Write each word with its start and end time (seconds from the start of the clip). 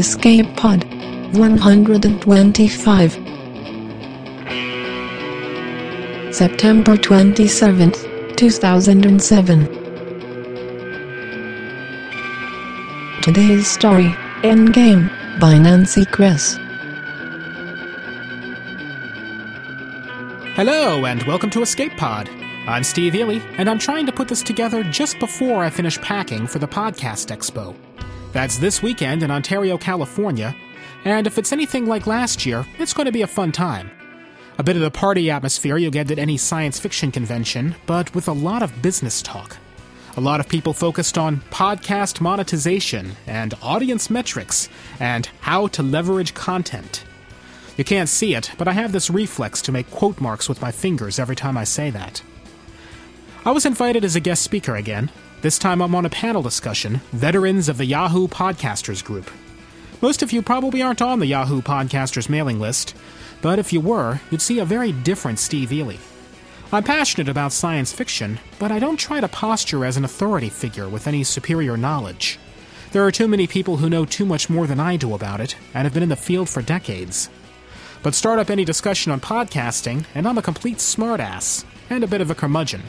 Escape 0.00 0.56
Pod 0.56 0.82
125 1.34 3.12
September 6.34 6.96
27th, 6.96 8.34
2007 8.34 9.66
Today's 13.20 13.66
story, 13.70 14.08
Endgame, 14.40 15.10
by 15.38 15.58
Nancy 15.58 16.06
Kress. 16.06 16.56
Hello, 20.56 21.04
and 21.04 21.22
welcome 21.24 21.50
to 21.50 21.60
Escape 21.60 21.94
Pod. 21.98 22.30
I'm 22.66 22.84
Steve 22.84 23.14
Eley, 23.14 23.42
and 23.58 23.68
I'm 23.68 23.78
trying 23.78 24.06
to 24.06 24.12
put 24.12 24.28
this 24.28 24.42
together 24.42 24.82
just 24.82 25.18
before 25.18 25.62
I 25.62 25.68
finish 25.68 26.00
packing 26.00 26.46
for 26.46 26.58
the 26.58 26.68
Podcast 26.68 27.36
Expo. 27.36 27.76
That's 28.32 28.58
this 28.58 28.82
weekend 28.82 29.22
in 29.22 29.30
Ontario, 29.30 29.76
California, 29.76 30.54
and 31.04 31.26
if 31.26 31.38
it's 31.38 31.52
anything 31.52 31.86
like 31.86 32.06
last 32.06 32.46
year, 32.46 32.64
it's 32.78 32.92
going 32.92 33.06
to 33.06 33.12
be 33.12 33.22
a 33.22 33.26
fun 33.26 33.50
time. 33.50 33.90
A 34.58 34.62
bit 34.62 34.76
of 34.76 34.82
the 34.82 34.90
party 34.90 35.30
atmosphere 35.30 35.78
you'll 35.78 35.90
get 35.90 36.10
at 36.10 36.18
any 36.18 36.36
science 36.36 36.78
fiction 36.78 37.10
convention, 37.10 37.74
but 37.86 38.14
with 38.14 38.28
a 38.28 38.32
lot 38.32 38.62
of 38.62 38.82
business 38.82 39.22
talk. 39.22 39.56
A 40.16 40.20
lot 40.20 40.38
of 40.38 40.48
people 40.48 40.72
focused 40.72 41.16
on 41.16 41.40
podcast 41.50 42.20
monetization 42.20 43.12
and 43.26 43.54
audience 43.62 44.10
metrics 44.10 44.68
and 45.00 45.26
how 45.40 45.66
to 45.68 45.82
leverage 45.82 46.34
content. 46.34 47.04
You 47.76 47.84
can't 47.84 48.08
see 48.08 48.34
it, 48.34 48.50
but 48.58 48.68
I 48.68 48.72
have 48.72 48.92
this 48.92 49.08
reflex 49.08 49.62
to 49.62 49.72
make 49.72 49.90
quote 49.90 50.20
marks 50.20 50.48
with 50.48 50.60
my 50.60 50.70
fingers 50.70 51.18
every 51.18 51.36
time 51.36 51.56
I 51.56 51.64
say 51.64 51.90
that. 51.90 52.22
I 53.44 53.52
was 53.52 53.64
invited 53.64 54.04
as 54.04 54.16
a 54.16 54.20
guest 54.20 54.42
speaker 54.42 54.76
again. 54.76 55.10
This 55.42 55.58
time 55.58 55.80
I'm 55.80 55.94
on 55.94 56.04
a 56.04 56.10
panel 56.10 56.42
discussion 56.42 57.00
Veterans 57.12 57.70
of 57.70 57.78
the 57.78 57.86
Yahoo 57.86 58.28
Podcasters 58.28 59.02
Group. 59.02 59.30
Most 60.02 60.22
of 60.22 60.32
you 60.32 60.42
probably 60.42 60.82
aren't 60.82 61.00
on 61.00 61.18
the 61.18 61.28
Yahoo 61.28 61.62
Podcasters 61.62 62.28
mailing 62.28 62.60
list, 62.60 62.94
but 63.40 63.58
if 63.58 63.72
you 63.72 63.80
were, 63.80 64.20
you'd 64.30 64.42
see 64.42 64.58
a 64.58 64.66
very 64.66 64.92
different 64.92 65.38
Steve 65.38 65.72
Eley. 65.72 65.98
I'm 66.70 66.84
passionate 66.84 67.30
about 67.30 67.54
science 67.54 67.90
fiction, 67.90 68.38
but 68.58 68.70
I 68.70 68.78
don't 68.78 68.98
try 68.98 69.18
to 69.18 69.28
posture 69.28 69.86
as 69.86 69.96
an 69.96 70.04
authority 70.04 70.50
figure 70.50 70.90
with 70.90 71.06
any 71.06 71.24
superior 71.24 71.78
knowledge. 71.78 72.38
There 72.92 73.06
are 73.06 73.10
too 73.10 73.26
many 73.26 73.46
people 73.46 73.78
who 73.78 73.88
know 73.88 74.04
too 74.04 74.26
much 74.26 74.50
more 74.50 74.66
than 74.66 74.78
I 74.78 74.98
do 74.98 75.14
about 75.14 75.40
it 75.40 75.56
and 75.72 75.84
have 75.84 75.94
been 75.94 76.02
in 76.02 76.10
the 76.10 76.16
field 76.16 76.50
for 76.50 76.60
decades. 76.60 77.30
But 78.02 78.14
start 78.14 78.38
up 78.38 78.50
any 78.50 78.66
discussion 78.66 79.10
on 79.10 79.22
podcasting, 79.22 80.04
and 80.14 80.28
I'm 80.28 80.36
a 80.36 80.42
complete 80.42 80.78
smartass 80.78 81.64
and 81.88 82.04
a 82.04 82.08
bit 82.08 82.20
of 82.20 82.30
a 82.30 82.34
curmudgeon. 82.34 82.82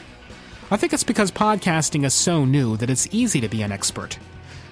I 0.72 0.78
think 0.78 0.94
it's 0.94 1.04
because 1.04 1.30
podcasting 1.30 2.06
is 2.06 2.14
so 2.14 2.46
new 2.46 2.78
that 2.78 2.88
it's 2.88 3.06
easy 3.12 3.42
to 3.42 3.48
be 3.50 3.60
an 3.60 3.70
expert. 3.70 4.18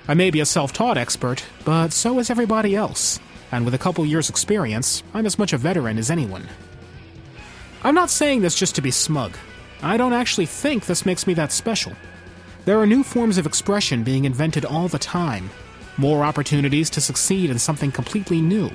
I 0.09 0.15
may 0.15 0.31
be 0.31 0.41
a 0.41 0.47
self 0.47 0.73
taught 0.73 0.97
expert, 0.97 1.45
but 1.63 1.93
so 1.93 2.19
is 2.19 2.31
everybody 2.31 2.75
else, 2.75 3.21
and 3.53 3.67
with 3.67 3.75
a 3.75 3.79
couple 3.79 4.07
years' 4.07 4.31
experience, 4.31 5.03
I'm 5.13 5.27
as 5.27 5.39
much 5.39 5.53
a 5.53 5.59
veteran 5.59 5.99
as 5.99 6.11
anyone. 6.11 6.49
I'm 7.85 7.95
not 7.95 8.09
saying 8.09 8.41
this 8.41 8.55
just 8.55 8.75
to 8.77 8.81
be 8.81 8.91
smug. 8.91 9.37
I 9.83 9.99
don't 9.99 10.15
actually 10.15 10.47
think 10.47 10.87
this 10.87 11.05
makes 11.05 11.27
me 11.27 11.35
that 11.35 11.53
special. 11.53 11.93
There 12.65 12.81
are 12.81 12.87
new 12.87 13.03
forms 13.03 13.37
of 13.37 13.45
expression 13.45 14.03
being 14.03 14.25
invented 14.25 14.65
all 14.65 14.89
the 14.89 14.99
time, 14.99 15.51
more 15.99 16.25
opportunities 16.25 16.89
to 16.91 17.03
succeed 17.03 17.51
in 17.51 17.59
something 17.59 17.93
completely 17.93 18.41
new. 18.41 18.71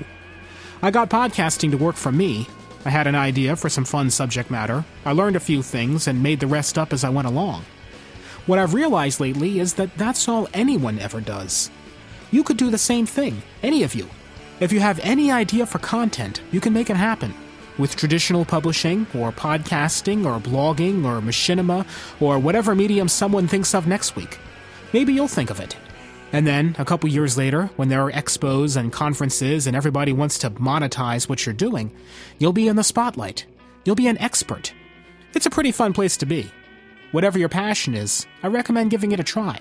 I 0.80 0.92
got 0.92 1.10
podcasting 1.10 1.72
to 1.72 1.76
work 1.76 1.96
for 1.96 2.12
me, 2.12 2.46
I 2.86 2.90
had 2.90 3.08
an 3.08 3.16
idea 3.16 3.56
for 3.56 3.68
some 3.68 3.84
fun 3.84 4.10
subject 4.10 4.48
matter, 4.48 4.84
I 5.04 5.10
learned 5.10 5.34
a 5.34 5.40
few 5.40 5.60
things, 5.60 6.06
and 6.06 6.22
made 6.22 6.38
the 6.38 6.46
rest 6.46 6.78
up 6.78 6.92
as 6.92 7.02
I 7.02 7.08
went 7.08 7.26
along. 7.26 7.64
What 8.46 8.60
I've 8.60 8.74
realized 8.74 9.18
lately 9.18 9.58
is 9.58 9.74
that 9.74 9.98
that's 9.98 10.28
all 10.28 10.48
anyone 10.54 11.00
ever 11.00 11.20
does. 11.20 11.68
You 12.30 12.44
could 12.44 12.56
do 12.56 12.70
the 12.70 12.78
same 12.78 13.04
thing, 13.04 13.42
any 13.60 13.82
of 13.82 13.96
you. 13.96 14.08
If 14.60 14.70
you 14.70 14.78
have 14.78 15.00
any 15.00 15.32
idea 15.32 15.66
for 15.66 15.80
content, 15.80 16.42
you 16.52 16.60
can 16.60 16.72
make 16.72 16.88
it 16.88 16.96
happen. 16.96 17.34
With 17.76 17.96
traditional 17.96 18.44
publishing, 18.44 19.08
or 19.12 19.32
podcasting, 19.32 20.24
or 20.24 20.38
blogging, 20.38 21.04
or 21.04 21.20
machinima, 21.20 21.84
or 22.20 22.38
whatever 22.38 22.76
medium 22.76 23.08
someone 23.08 23.48
thinks 23.48 23.74
of 23.74 23.88
next 23.88 24.14
week. 24.14 24.38
Maybe 24.92 25.12
you'll 25.12 25.26
think 25.26 25.50
of 25.50 25.58
it. 25.58 25.76
And 26.32 26.46
then, 26.46 26.74
a 26.78 26.84
couple 26.84 27.08
years 27.08 27.38
later, 27.38 27.70
when 27.76 27.88
there 27.88 28.02
are 28.02 28.12
expos 28.12 28.76
and 28.76 28.92
conferences 28.92 29.66
and 29.66 29.76
everybody 29.76 30.12
wants 30.12 30.38
to 30.38 30.50
monetize 30.50 31.28
what 31.28 31.46
you're 31.46 31.54
doing, 31.54 31.90
you'll 32.38 32.52
be 32.52 32.68
in 32.68 32.76
the 32.76 32.84
spotlight. 32.84 33.46
You'll 33.84 33.94
be 33.94 34.08
an 34.08 34.18
expert. 34.18 34.72
It's 35.34 35.46
a 35.46 35.50
pretty 35.50 35.70
fun 35.70 35.92
place 35.92 36.16
to 36.18 36.26
be. 36.26 36.50
Whatever 37.12 37.38
your 37.38 37.48
passion 37.48 37.94
is, 37.94 38.26
I 38.42 38.48
recommend 38.48 38.90
giving 38.90 39.12
it 39.12 39.20
a 39.20 39.24
try. 39.24 39.60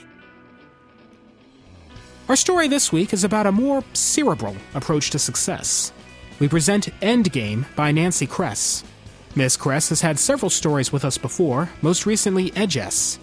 Our 2.27 2.35
story 2.35 2.67
this 2.67 2.91
week 2.91 3.13
is 3.13 3.23
about 3.23 3.45
a 3.45 3.51
more 3.51 3.83
cerebral 3.93 4.55
approach 4.73 5.11
to 5.11 5.19
success. 5.19 5.93
We 6.39 6.49
present 6.49 6.89
Endgame 7.01 7.65
by 7.75 7.91
Nancy 7.91 8.25
Kress. 8.25 8.83
Miss 9.35 9.55
Kress 9.55 9.89
has 9.89 10.01
had 10.01 10.17
several 10.17 10.49
stories 10.49 10.91
with 10.91 11.05
us 11.05 11.17
before, 11.17 11.69
most 11.81 12.05
recently 12.05 12.49
Ej-Es, 12.51 13.19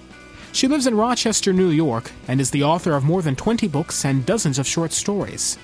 she 0.52 0.68
lives 0.68 0.86
in 0.86 0.96
Rochester, 0.96 1.52
New 1.52 1.70
York, 1.70 2.12
and 2.28 2.40
is 2.40 2.50
the 2.50 2.62
author 2.62 2.94
of 2.94 3.04
more 3.04 3.22
than 3.22 3.34
20 3.34 3.66
books 3.68 4.04
and 4.04 4.26
dozens 4.26 4.58
of 4.58 4.66
short 4.66 4.92
stories. 4.92 5.58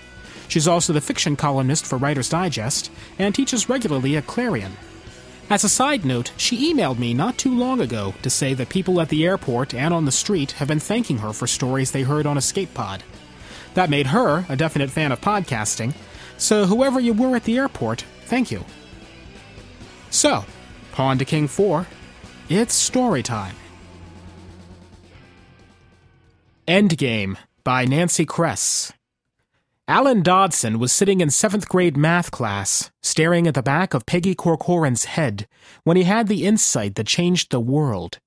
She's 0.49 0.67
also 0.67 0.93
the 0.93 1.01
fiction 1.01 1.37
columnist 1.37 1.87
for 1.87 1.99
Writer's 1.99 2.31
Digest 2.31 2.91
and 3.19 3.35
teaches 3.35 3.69
regularly 3.69 4.17
at 4.17 4.27
Clarion. 4.27 4.73
As 5.51 5.65
a 5.65 5.69
side 5.69 6.05
note, 6.05 6.33
she 6.37 6.73
emailed 6.73 6.99
me 6.99 7.15
not 7.15 7.39
too 7.39 7.57
long 7.57 7.81
ago 7.81 8.15
to 8.23 8.31
say 8.31 8.55
that 8.55 8.69
people 8.69 9.01
at 9.01 9.09
the 9.09 9.25
airport 9.25 9.75
and 9.75 9.95
on 9.95 10.05
the 10.05 10.13
street 10.13 10.53
have 10.53 10.69
been 10.69 10.81
thanking 10.81 11.19
her 11.19 11.33
for 11.33 11.47
stories 11.47 11.91
they 11.91 12.03
heard 12.03 12.27
on 12.27 12.37
Escape 12.39 12.73
Pod. 12.75 13.03
That 13.75 13.91
made 13.91 14.09
her 14.09 14.45
a 14.49 14.57
definite 14.57 14.91
fan 14.91 15.13
of 15.13 15.21
podcasting, 15.21 15.95
so 16.37 16.67
whoever 16.67 17.01
you 17.01 17.13
were 17.13 17.37
at 17.37 17.45
the 17.45 17.59
airport, 17.59 18.05
thank 18.25 18.51
you. 18.51 18.65
So, 20.11 20.45
Pawn 20.93 21.19
to 21.19 21.25
King 21.25 21.49
4, 21.49 21.87
it's 22.49 22.75
story 22.75 23.23
time. 23.23 23.55
Endgame 26.69 27.39
by 27.65 27.87
Nancy 27.87 28.27
Kress. 28.27 28.93
Alan 29.89 30.23
Dodson 30.23 30.79
was 30.79 30.93
sitting 30.93 31.23
in 31.23 31.31
seventh 31.31 31.67
grade 31.67 31.97
math 31.97 32.31
class, 32.31 32.91
staring 33.03 33.47
at 33.47 33.55
the 33.55 33.63
back 33.63 33.95
of 33.95 34.05
Peggy 34.05 34.35
Corcoran's 34.35 35.07
head, 35.07 35.49
when 35.85 35.97
he 35.97 36.03
had 36.03 36.29
the 36.29 36.45
insight 36.45 36.97
that 36.97 37.07
changed 37.07 37.51
the 37.51 37.59
world. 37.59 38.19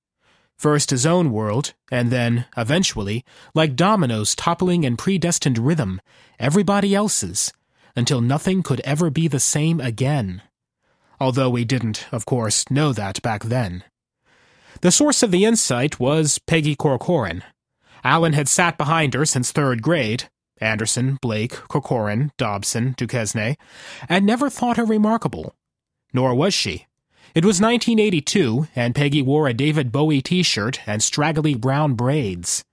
First 0.57 0.90
his 0.90 1.06
own 1.06 1.31
world, 1.31 1.75
and 1.91 2.09
then, 2.09 2.46
eventually, 2.57 3.24
like 3.53 3.75
dominoes 3.75 4.34
toppling 4.34 4.85
in 4.85 4.97
predestined 4.97 5.59
rhythm, 5.59 6.02
everybody 6.40 6.96
else's, 6.96 7.53
until 7.96 8.22
nothing 8.22 8.63
could 8.63 8.79
ever 8.79 9.12
be 9.12 9.28
the 9.28 9.40
same 9.40 9.79
again. 9.79 10.41
Although 11.19 11.53
he 11.53 11.63
didn't, 11.63 12.08
of 12.12 12.25
course, 12.25 12.72
know 12.72 12.91
that 12.91 13.22
back 13.22 13.44
then. 13.44 13.84
The 14.81 14.90
source 14.90 15.22
of 15.22 15.29
the 15.29 15.46
insight 15.46 16.00
was 16.00 16.40
Peggy 16.40 16.75
Corcoran, 16.75 17.44
Alan 18.04 18.34
had 18.34 18.48
sat 18.48 18.78
behind 18.78 19.14
her 19.14 19.26
since 19.26 19.52
third 19.52 19.82
grade 19.82 20.30
Anderson, 20.62 21.18
Blake, 21.22 21.54
Corcoran, 21.68 22.32
Dodson, 22.38 22.94
Duquesne 22.96 23.58
and 24.08 24.26
never 24.26 24.50
thought 24.50 24.78
her 24.78 24.86
remarkable. 24.86 25.56
Nor 26.14 26.36
was 26.36 26.54
she. 26.54 26.86
It 27.34 27.46
was 27.46 27.62
1982, 27.62 28.68
and 28.76 28.94
Peggy 28.94 29.22
wore 29.22 29.48
a 29.48 29.54
David 29.54 29.92
Bowie 29.92 30.22
t 30.22 30.44
shirt 30.44 30.82
and 30.86 31.02
straggly 31.02 31.56
brown 31.56 31.94
braids. 31.94 32.64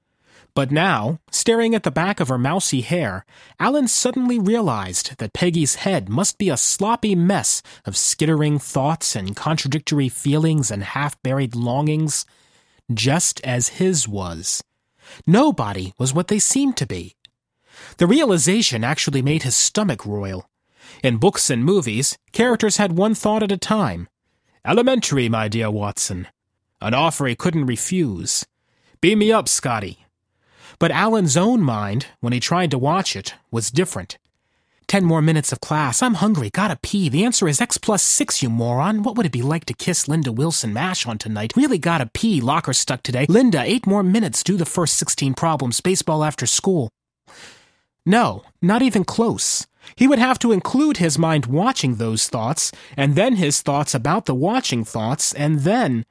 But 0.55 0.72
now, 0.72 1.21
staring 1.31 1.75
at 1.77 1.84
the 1.84 1.93
back 1.93 2.19
of 2.19 2.28
her 2.28 2.39
mousy 2.39 2.81
hair, 2.81 3.25
Alan 3.60 3.87
suddenly 3.87 4.41
realized 4.41 5.16
that 5.19 5.33
Peggy's 5.33 5.77
head 5.77 6.09
must 6.09 6.37
be 6.37 6.50
a 6.50 6.56
sloppy 6.56 7.15
mess 7.15 7.62
of 7.84 7.97
skittering 7.97 8.59
thoughts 8.59 9.15
and 9.15 9.37
contradictory 9.37 10.09
feelings 10.09 10.72
and 10.72 10.83
half 10.83 11.21
buried 11.22 11.55
longings, 11.55 12.27
just 12.93 13.41
as 13.45 13.69
his 13.69 14.09
was. 14.09 14.60
Nobody 15.26 15.92
was 15.98 16.14
what 16.14 16.28
they 16.28 16.38
seemed 16.38 16.76
to 16.78 16.86
be. 16.86 17.16
The 17.98 18.06
realization 18.06 18.84
actually 18.84 19.22
made 19.22 19.42
his 19.42 19.56
stomach 19.56 20.04
roil. 20.04 20.48
In 21.03 21.18
books 21.18 21.50
and 21.50 21.65
movies, 21.65 22.18
characters 22.33 22.77
had 22.77 22.97
one 22.97 23.15
thought 23.15 23.42
at 23.42 23.53
a 23.53 23.56
time. 23.56 24.09
Elementary, 24.65 25.28
my 25.28 25.48
dear 25.48 25.71
Watson. 25.71 26.28
An 26.80 26.94
offer 26.94 27.27
he 27.27 27.36
couldn't 27.36 27.66
refuse. 27.66 28.47
Beam 29.00 29.21
me 29.21 29.33
up, 29.33 29.48
Scotty. 29.48 30.06
But 30.78 30.91
Alan's 30.91 31.36
own 31.36 31.60
mind, 31.60 32.06
when 32.21 32.33
he 32.33 32.41
tried 32.41 32.71
to 32.71 32.78
watch 32.78 33.16
it, 33.16 33.34
was 33.50 33.71
different. 33.71 34.18
Ten 34.88 35.04
more 35.04 35.20
minutes 35.20 35.52
of 35.52 35.60
class. 35.60 36.02
I'm 36.02 36.14
hungry. 36.14 36.48
Gotta 36.48 36.78
pee. 36.82 37.10
The 37.10 37.22
answer 37.22 37.46
is 37.46 37.60
X 37.60 37.76
plus 37.76 38.02
six, 38.02 38.42
you 38.42 38.48
moron. 38.48 39.02
What 39.02 39.16
would 39.16 39.26
it 39.26 39.32
be 39.32 39.42
like 39.42 39.66
to 39.66 39.74
kiss 39.74 40.08
Linda 40.08 40.32
Wilson 40.32 40.72
mash 40.72 41.06
on 41.06 41.18
tonight? 41.18 41.52
Really 41.54 41.76
gotta 41.76 42.06
pee. 42.06 42.40
Locker 42.40 42.72
stuck 42.72 43.02
today. 43.02 43.26
Linda, 43.28 43.60
eight 43.60 43.86
more 43.86 44.02
minutes. 44.02 44.42
Do 44.42 44.56
the 44.56 44.64
first 44.64 44.96
16 44.96 45.34
problems. 45.34 45.82
Baseball 45.82 46.24
after 46.24 46.46
school. 46.46 46.88
No, 48.06 48.44
not 48.62 48.80
even 48.80 49.04
close. 49.04 49.66
He 49.94 50.08
would 50.08 50.18
have 50.18 50.38
to 50.38 50.52
include 50.52 50.96
his 50.96 51.18
mind 51.18 51.44
watching 51.44 51.96
those 51.96 52.26
thoughts, 52.26 52.72
and 52.96 53.14
then 53.14 53.36
his 53.36 53.60
thoughts 53.60 53.94
about 53.94 54.24
the 54.24 54.34
watching 54.34 54.86
thoughts, 54.86 55.34
and 55.34 55.60
then. 55.60 56.06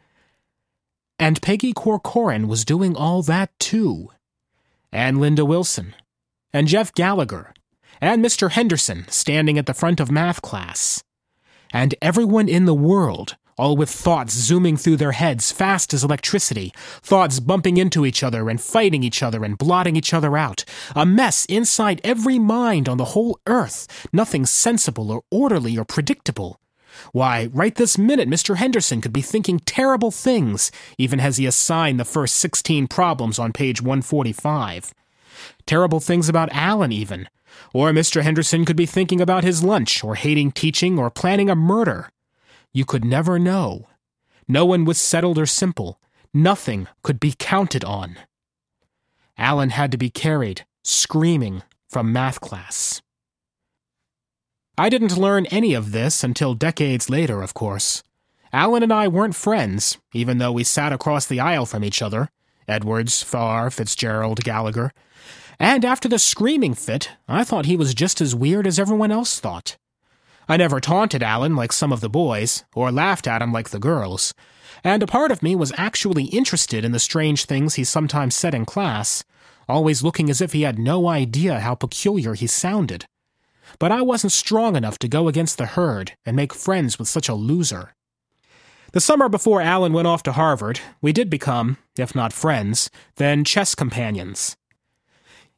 And 1.18 1.42
Peggy 1.42 1.74
Corcoran 1.74 2.48
was 2.48 2.64
doing 2.64 2.96
all 2.96 3.24
that 3.24 3.50
too. 3.58 4.12
And 4.92 5.20
Linda 5.20 5.46
Wilson. 5.46 5.96
And 6.54 6.68
Jeff 6.68 6.94
Gallagher 6.94 7.54
and 8.02 8.24
Mr. 8.24 8.52
Henderson 8.52 9.06
standing 9.10 9.58
at 9.58 9.66
the 9.66 9.74
front 9.74 10.00
of 10.00 10.12
math 10.12 10.42
class. 10.42 11.04
And 11.72 11.96
everyone 12.02 12.48
in 12.48 12.66
the 12.66 12.74
world, 12.74 13.36
all 13.58 13.76
with 13.76 13.90
thoughts 13.90 14.34
zooming 14.34 14.78
through 14.78 14.98
their 14.98 15.14
heads 15.14 15.52
fast 15.52 15.94
as 15.94 16.04
electricity, 16.04 16.72
thoughts 17.02 17.40
bumping 17.40 17.78
into 17.78 18.06
each 18.06 18.24
other 18.24 18.50
and 18.50 18.62
fighting 18.62 19.04
each 19.04 19.24
other 19.24 19.44
and 19.44 19.58
blotting 19.58 19.96
each 19.96 20.14
other 20.14 20.38
out. 20.38 20.64
A 20.96 21.06
mess 21.06 21.46
inside 21.46 22.00
every 22.04 22.40
mind 22.40 22.88
on 22.88 22.98
the 22.98 23.06
whole 23.06 23.40
earth, 23.48 24.08
nothing 24.14 24.46
sensible 24.46 25.12
or 25.12 25.24
orderly 25.32 25.78
or 25.78 25.86
predictable. 25.86 26.60
Why, 27.12 27.50
right 27.52 27.76
this 27.76 27.98
minute, 27.98 28.30
Mr. 28.30 28.58
Henderson 28.58 29.02
could 29.02 29.14
be 29.14 29.22
thinking 29.22 29.60
terrible 29.60 30.12
things, 30.12 30.72
even 30.98 31.20
as 31.20 31.38
he 31.38 31.46
assigned 31.46 32.00
the 32.00 32.06
first 32.06 32.36
16 32.38 32.88
problems 32.88 33.40
on 33.40 33.54
page 33.54 33.82
145. 33.82 34.94
Terrible 35.66 36.00
things 36.00 36.30
about 36.30 36.50
Alan, 36.52 36.92
even. 36.92 37.28
Or 37.74 37.92
Mr. 37.92 38.22
Henderson 38.22 38.66
could 38.66 38.76
be 38.76 38.86
thinking 38.86 39.22
about 39.22 39.44
his 39.44 39.64
lunch, 39.64 40.04
or 40.04 40.16
hating 40.16 40.52
teaching, 40.52 40.98
or 40.98 41.10
planning 41.10 41.50
a 41.50 41.56
murder. 41.56 42.10
You 42.74 42.86
could 42.86 43.06
never 43.06 43.40
know. 43.40 43.88
No 44.48 44.66
one 44.66 44.86
was 44.86 45.00
settled 45.00 45.38
or 45.38 45.46
simple. 45.46 46.00
Nothing 46.34 46.88
could 47.04 47.20
be 47.20 47.34
counted 47.38 47.84
on. 47.84 48.18
Alan 49.38 49.70
had 49.72 49.92
to 49.92 49.98
be 49.98 50.10
carried, 50.10 50.66
screaming, 50.84 51.64
from 51.90 52.12
math 52.12 52.42
class. 52.42 53.02
I 54.78 54.90
didn't 54.90 55.18
learn 55.18 55.48
any 55.48 55.74
of 55.74 55.92
this 55.92 56.24
until 56.24 56.54
decades 56.54 57.10
later, 57.10 57.42
of 57.42 57.54
course. 57.54 58.04
Alan 58.54 58.84
and 58.84 58.94
I 58.94 59.08
weren't 59.08 59.36
friends, 59.36 59.98
even 60.14 60.38
though 60.38 60.52
we 60.52 60.64
sat 60.64 60.94
across 60.94 61.26
the 61.26 61.40
aisle 61.40 61.66
from 61.66 61.84
each 61.84 62.02
other 62.02 62.30
Edwards, 62.68 63.24
Farr, 63.24 63.72
Fitzgerald, 63.72 64.44
Gallagher. 64.44 64.92
And 65.60 65.84
after 65.84 66.08
the 66.08 66.20
screaming 66.20 66.74
fit, 66.74 67.12
I 67.28 67.44
thought 67.44 67.66
he 67.66 67.78
was 67.78 67.94
just 67.94 68.22
as 68.22 68.36
weird 68.36 68.68
as 68.68 68.80
everyone 68.80 69.12
else 69.12 69.40
thought. 69.40 69.78
I 70.48 70.58
never 70.58 70.80
taunted 70.80 71.24
Alan 71.24 71.56
like 71.56 71.74
some 71.74 71.92
of 71.92 72.02
the 72.02 72.10
boys, 72.10 72.64
or 72.74 72.92
laughed 72.92 73.28
at 73.28 73.42
him 73.42 73.52
like 73.52 73.70
the 73.70 73.80
girls, 73.80 74.34
and 74.84 75.04
a 75.04 75.08
part 75.08 75.32
of 75.32 75.44
me 75.44 75.56
was 75.56 75.74
actually 75.78 76.26
interested 76.26 76.86
in 76.86 76.92
the 76.92 77.00
strange 77.00 77.46
things 77.46 77.76
he 77.76 77.84
sometimes 77.84 78.36
said 78.36 78.54
in 78.54 78.66
class, 78.66 79.24
always 79.68 80.04
looking 80.04 80.30
as 80.30 80.40
if 80.40 80.54
he 80.54 80.62
had 80.62 80.80
no 80.80 81.08
idea 81.08 81.60
how 81.60 81.76
peculiar 81.76 82.34
he 82.34 82.48
sounded 82.48 83.06
but 83.80 83.92
I 83.92 84.02
wasn't 84.02 84.34
strong 84.34 84.76
enough 84.76 84.98
to 85.00 85.08
go 85.08 85.28
against 85.28 85.58
the 85.58 85.66
herd 85.66 86.14
and 86.26 86.36
make 86.36 86.54
friends 86.54 86.98
with 86.98 87.08
such 87.08 87.30
a 87.30 87.36
loser. 87.36 87.94
The 88.94 89.02
summer 89.02 89.30
before 89.30 89.62
Alan 89.62 89.94
went 89.94 90.08
off 90.08 90.24
to 90.24 90.32
Harvard, 90.32 90.80
we 91.02 91.12
did 91.12 91.30
become, 91.30 91.78
if 91.98 92.16
not 92.16 92.34
friends, 92.34 92.90
then 93.18 93.44
chess 93.44 93.76
companions. 93.76 94.56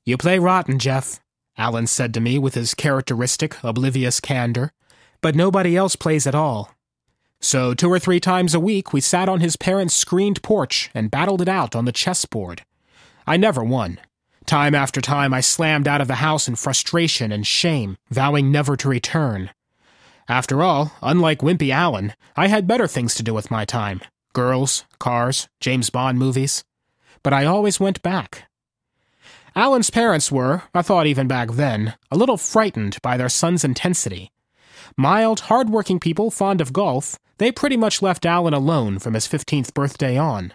You 0.09 0.17
play 0.17 0.39
rotten, 0.39 0.79
Jeff, 0.79 1.19
Alan 1.55 1.85
said 1.85 2.15
to 2.15 2.19
me 2.19 2.39
with 2.39 2.55
his 2.55 2.73
characteristic, 2.73 3.63
oblivious 3.63 4.19
candor, 4.19 4.71
but 5.21 5.35
nobody 5.35 5.77
else 5.77 5.95
plays 5.95 6.25
at 6.25 6.33
all. 6.33 6.73
So, 7.39 7.75
two 7.75 7.91
or 7.91 7.99
three 7.99 8.19
times 8.19 8.55
a 8.55 8.59
week, 8.59 8.91
we 8.91 9.01
sat 9.01 9.29
on 9.29 9.39
his 9.39 9.55
parents' 9.55 9.93
screened 9.93 10.41
porch 10.41 10.89
and 10.95 11.11
battled 11.11 11.43
it 11.43 11.47
out 11.47 11.75
on 11.75 11.85
the 11.85 11.91
chessboard. 11.91 12.63
I 13.27 13.37
never 13.37 13.63
won. 13.63 13.99
Time 14.47 14.73
after 14.73 14.99
time, 14.99 15.31
I 15.31 15.41
slammed 15.41 15.87
out 15.87 16.01
of 16.01 16.07
the 16.07 16.15
house 16.15 16.47
in 16.47 16.55
frustration 16.55 17.31
and 17.31 17.45
shame, 17.45 17.95
vowing 18.09 18.51
never 18.51 18.75
to 18.77 18.89
return. 18.89 19.51
After 20.27 20.63
all, 20.63 20.91
unlike 21.03 21.41
Wimpy 21.41 21.69
Alan, 21.69 22.15
I 22.35 22.47
had 22.47 22.65
better 22.65 22.87
things 22.87 23.13
to 23.13 23.21
do 23.21 23.35
with 23.35 23.51
my 23.51 23.63
time 23.63 24.01
girls, 24.33 24.85
cars, 24.97 25.47
James 25.59 25.91
Bond 25.91 26.17
movies. 26.17 26.63
But 27.21 27.33
I 27.33 27.45
always 27.45 27.79
went 27.79 28.01
back. 28.01 28.48
Alan's 29.59 29.89
parents 29.89 30.31
were, 30.31 30.63
I 30.73 30.81
thought 30.81 31.05
even 31.05 31.27
back 31.27 31.51
then, 31.51 31.95
a 32.09 32.15
little 32.15 32.37
frightened 32.37 32.97
by 33.01 33.17
their 33.17 33.27
son's 33.27 33.65
intensity. 33.65 34.31
Mild, 34.95 35.41
hard-working 35.41 35.99
people 35.99 36.31
fond 36.31 36.61
of 36.61 36.71
golf, 36.71 37.19
they 37.39 37.51
pretty 37.51 37.75
much 37.75 38.01
left 38.01 38.25
Alan 38.25 38.53
alone 38.53 38.99
from 38.99 39.15
his 39.15 39.27
15th 39.27 39.73
birthday 39.73 40.15
on. 40.15 40.53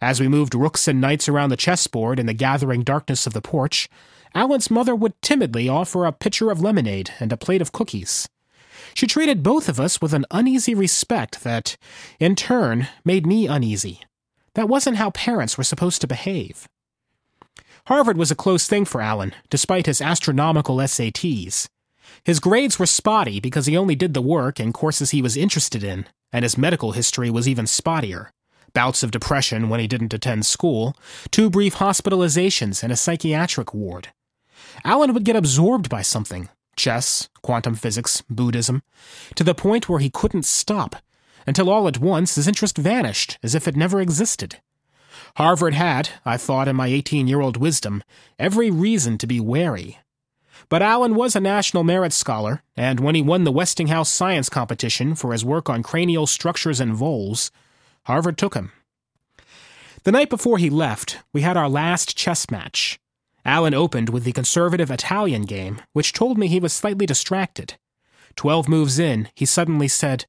As 0.00 0.18
we 0.18 0.28
moved 0.28 0.54
rooks 0.54 0.88
and 0.88 0.98
knights 0.98 1.28
around 1.28 1.50
the 1.50 1.58
chessboard 1.58 2.18
in 2.18 2.24
the 2.24 2.32
gathering 2.32 2.80
darkness 2.80 3.26
of 3.26 3.34
the 3.34 3.42
porch, 3.42 3.90
Alan's 4.34 4.70
mother 4.70 4.96
would 4.96 5.20
timidly 5.20 5.68
offer 5.68 6.06
a 6.06 6.10
pitcher 6.10 6.50
of 6.50 6.62
lemonade 6.62 7.10
and 7.20 7.34
a 7.34 7.36
plate 7.36 7.60
of 7.60 7.72
cookies. 7.72 8.30
She 8.94 9.06
treated 9.06 9.42
both 9.42 9.68
of 9.68 9.78
us 9.78 10.00
with 10.00 10.14
an 10.14 10.24
uneasy 10.30 10.74
respect 10.74 11.44
that, 11.44 11.76
in 12.18 12.34
turn, 12.34 12.88
made 13.04 13.26
me 13.26 13.46
uneasy. 13.46 14.00
That 14.54 14.70
wasn't 14.70 14.96
how 14.96 15.10
parents 15.10 15.58
were 15.58 15.64
supposed 15.64 16.00
to 16.00 16.06
behave. 16.06 16.66
Harvard 17.86 18.16
was 18.16 18.30
a 18.30 18.36
close 18.36 18.66
thing 18.66 18.84
for 18.84 19.00
Alan, 19.00 19.34
despite 19.50 19.86
his 19.86 20.00
astronomical 20.00 20.76
SATs. 20.76 21.66
His 22.24 22.40
grades 22.40 22.78
were 22.78 22.86
spotty 22.86 23.40
because 23.40 23.66
he 23.66 23.76
only 23.76 23.94
did 23.94 24.14
the 24.14 24.22
work 24.22 24.60
in 24.60 24.72
courses 24.72 25.10
he 25.10 25.22
was 25.22 25.36
interested 25.36 25.82
in, 25.82 26.06
and 26.32 26.44
his 26.44 26.58
medical 26.58 26.92
history 26.92 27.30
was 27.30 27.48
even 27.48 27.66
spottier 27.66 28.30
bouts 28.72 29.02
of 29.02 29.10
depression 29.10 29.68
when 29.68 29.80
he 29.80 29.86
didn't 29.86 30.14
attend 30.14 30.46
school, 30.46 30.96
two 31.30 31.50
brief 31.50 31.76
hospitalizations 31.76 32.82
in 32.82 32.90
a 32.90 32.96
psychiatric 32.96 33.74
ward. 33.74 34.08
Alan 34.84 35.12
would 35.12 35.24
get 35.24 35.36
absorbed 35.36 35.88
by 35.88 36.02
something 36.02 36.48
chess, 36.74 37.28
quantum 37.42 37.74
physics, 37.74 38.22
Buddhism 38.30 38.82
to 39.34 39.44
the 39.44 39.54
point 39.54 39.88
where 39.88 39.98
he 39.98 40.08
couldn't 40.08 40.46
stop, 40.46 40.96
until 41.46 41.68
all 41.68 41.86
at 41.86 41.98
once 41.98 42.36
his 42.36 42.48
interest 42.48 42.78
vanished 42.78 43.38
as 43.42 43.54
if 43.54 43.68
it 43.68 43.76
never 43.76 44.00
existed. 44.00 44.60
Harvard 45.36 45.74
had, 45.74 46.10
I 46.24 46.36
thought 46.36 46.68
in 46.68 46.76
my 46.76 46.88
18 46.88 47.26
year 47.26 47.40
old 47.40 47.56
wisdom, 47.56 48.02
every 48.38 48.70
reason 48.70 49.18
to 49.18 49.26
be 49.26 49.40
wary. 49.40 49.98
But 50.68 50.82
Alan 50.82 51.14
was 51.14 51.34
a 51.34 51.40
National 51.40 51.84
Merit 51.84 52.12
Scholar, 52.12 52.62
and 52.76 53.00
when 53.00 53.14
he 53.14 53.22
won 53.22 53.44
the 53.44 53.52
Westinghouse 53.52 54.10
Science 54.10 54.48
Competition 54.48 55.14
for 55.14 55.32
his 55.32 55.44
work 55.44 55.68
on 55.68 55.82
cranial 55.82 56.26
structures 56.26 56.80
and 56.80 56.94
voles, 56.94 57.50
Harvard 58.04 58.38
took 58.38 58.54
him. 58.54 58.72
The 60.04 60.12
night 60.12 60.30
before 60.30 60.58
he 60.58 60.70
left, 60.70 61.18
we 61.32 61.42
had 61.42 61.56
our 61.56 61.68
last 61.68 62.16
chess 62.16 62.50
match. 62.50 62.98
Alan 63.44 63.74
opened 63.74 64.08
with 64.08 64.24
the 64.24 64.32
conservative 64.32 64.90
Italian 64.90 65.42
game, 65.42 65.80
which 65.92 66.12
told 66.12 66.38
me 66.38 66.46
he 66.46 66.60
was 66.60 66.72
slightly 66.72 67.06
distracted. 67.06 67.74
Twelve 68.36 68.68
moves 68.68 68.98
in, 68.98 69.28
he 69.34 69.44
suddenly 69.44 69.88
said, 69.88 70.26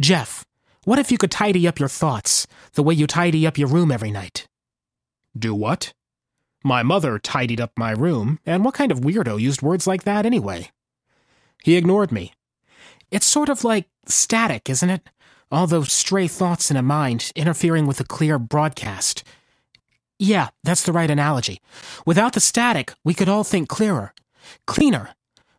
Jeff, 0.00 0.44
what 0.84 0.98
if 0.98 1.12
you 1.12 1.18
could 1.18 1.30
tidy 1.30 1.66
up 1.68 1.78
your 1.78 1.88
thoughts, 1.88 2.46
the 2.74 2.82
way 2.82 2.94
you 2.94 3.06
tidy 3.06 3.46
up 3.46 3.58
your 3.58 3.68
room 3.68 3.90
every 3.92 4.10
night? 4.10 4.46
Do 5.38 5.54
what? 5.54 5.92
My 6.64 6.82
mother 6.82 7.18
tidied 7.18 7.60
up 7.60 7.72
my 7.76 7.92
room, 7.92 8.38
and 8.44 8.64
what 8.64 8.74
kind 8.74 8.92
of 8.92 9.00
weirdo 9.00 9.40
used 9.40 9.62
words 9.62 9.86
like 9.86 10.04
that 10.04 10.26
anyway? 10.26 10.70
He 11.62 11.76
ignored 11.76 12.12
me. 12.12 12.32
It's 13.10 13.26
sort 13.26 13.48
of 13.48 13.64
like 13.64 13.88
static, 14.06 14.68
isn't 14.68 14.90
it? 14.90 15.08
all 15.52 15.66
those 15.66 15.92
stray 15.92 16.28
thoughts 16.28 16.70
in 16.70 16.76
a 16.76 16.82
mind 16.82 17.32
interfering 17.34 17.86
with 17.86 18.00
a 18.00 18.04
clear 18.04 18.38
broadcast. 18.38 19.24
Yeah, 20.18 20.48
that's 20.62 20.82
the 20.82 20.92
right 20.92 21.10
analogy. 21.10 21.60
Without 22.06 22.34
the 22.34 22.40
static, 22.40 22.92
we 23.04 23.14
could 23.14 23.28
all 23.28 23.44
think 23.44 23.68
clearer, 23.68 24.12
cleaner. 24.66 25.10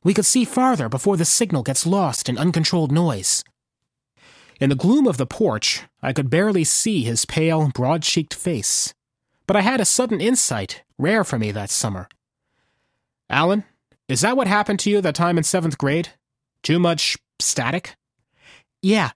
We 0.04 0.14
could 0.14 0.26
see 0.26 0.46
farther 0.46 0.88
before 0.88 1.18
the 1.18 1.26
signal 1.26 1.64
gets 1.64 1.86
lost 1.86 2.30
in 2.30 2.38
uncontrolled 2.38 2.92
noise. 2.92 3.44
In 4.62 4.70
the 4.70 4.76
gloom 4.76 5.08
of 5.08 5.18
the 5.18 5.26
porch, 5.26 5.82
I 6.04 6.14
could 6.14 6.30
barely 6.30 6.64
see 6.64 7.02
his 7.02 7.26
pale, 7.26 7.72
broad 7.74 8.04
cheeked 8.04 8.36
face. 8.36 8.94
But 9.48 9.56
I 9.56 9.62
had 9.62 9.82
a 9.82 9.86
sudden 9.86 10.22
insight, 10.22 10.84
rare 11.00 11.24
for 11.24 11.40
me 11.40 11.50
that 11.50 11.72
summer. 11.72 12.08
Alan, 13.28 13.64
is 14.08 14.22
that 14.22 14.38
what 14.38 14.46
happened 14.46 14.78
to 14.82 14.92
you 14.92 15.02
that 15.02 15.16
time 15.16 15.40
in 15.40 15.44
seventh 15.44 15.80
grade? 15.80 16.10
Too 16.62 16.78
much 16.78 17.18
static? 17.40 17.96
Yeah, 18.84 19.14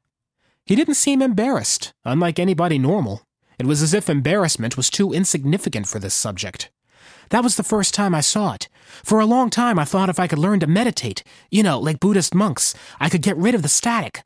he 0.66 0.76
didn't 0.76 0.96
seem 0.96 1.22
embarrassed, 1.22 1.94
unlike 2.04 2.40
anybody 2.40 2.80
normal. 2.80 3.22
It 3.60 3.68
was 3.68 3.84
as 3.84 3.94
if 3.94 4.10
embarrassment 4.10 4.76
was 4.76 4.90
too 4.90 5.14
insignificant 5.14 5.88
for 5.88 6.00
this 6.00 6.16
subject. 6.16 6.72
That 7.30 7.44
was 7.44 7.56
the 7.56 7.64
first 7.64 7.94
time 7.94 8.16
I 8.16 8.22
saw 8.22 8.54
it. 8.54 8.68
For 9.04 9.20
a 9.20 9.28
long 9.28 9.52
time, 9.52 9.78
I 9.78 9.86
thought 9.86 10.10
if 10.10 10.20
I 10.20 10.26
could 10.26 10.40
learn 10.40 10.60
to 10.62 10.68
meditate, 10.68 11.24
you 11.52 11.62
know, 11.62 11.80
like 11.80 12.00
Buddhist 12.00 12.34
monks, 12.34 12.74
I 13.00 13.10
could 13.10 13.22
get 13.22 13.38
rid 13.38 13.54
of 13.54 13.62
the 13.62 13.70
static. 13.70 14.24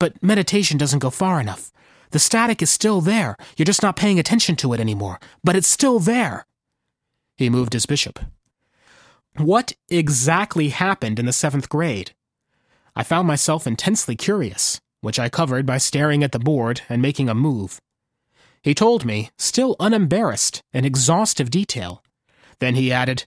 But 0.00 0.20
meditation 0.20 0.78
doesn't 0.78 0.98
go 0.98 1.10
far 1.10 1.40
enough. 1.40 1.70
The 2.10 2.18
static 2.18 2.60
is 2.60 2.70
still 2.70 3.00
there. 3.00 3.36
You're 3.56 3.66
just 3.66 3.84
not 3.84 3.94
paying 3.94 4.18
attention 4.18 4.56
to 4.56 4.72
it 4.72 4.80
anymore. 4.80 5.20
But 5.44 5.54
it's 5.54 5.68
still 5.68 6.00
there. 6.00 6.44
He 7.36 7.48
moved 7.48 7.72
his 7.72 7.86
bishop. 7.86 8.18
What 9.36 9.74
exactly 9.88 10.70
happened 10.70 11.20
in 11.20 11.26
the 11.26 11.32
seventh 11.32 11.68
grade? 11.68 12.10
I 12.96 13.04
found 13.04 13.28
myself 13.28 13.68
intensely 13.68 14.16
curious 14.16 14.80
which 15.00 15.18
I 15.18 15.28
covered 15.28 15.66
by 15.66 15.78
staring 15.78 16.22
at 16.22 16.32
the 16.32 16.38
board 16.38 16.82
and 16.88 17.00
making 17.00 17.28
a 17.28 17.34
move. 17.34 17.80
He 18.62 18.74
told 18.74 19.04
me, 19.04 19.30
still 19.38 19.76
unembarrassed, 19.80 20.62
in 20.72 20.84
exhaustive 20.84 21.50
detail. 21.50 22.02
Then 22.58 22.74
he 22.74 22.92
added, 22.92 23.24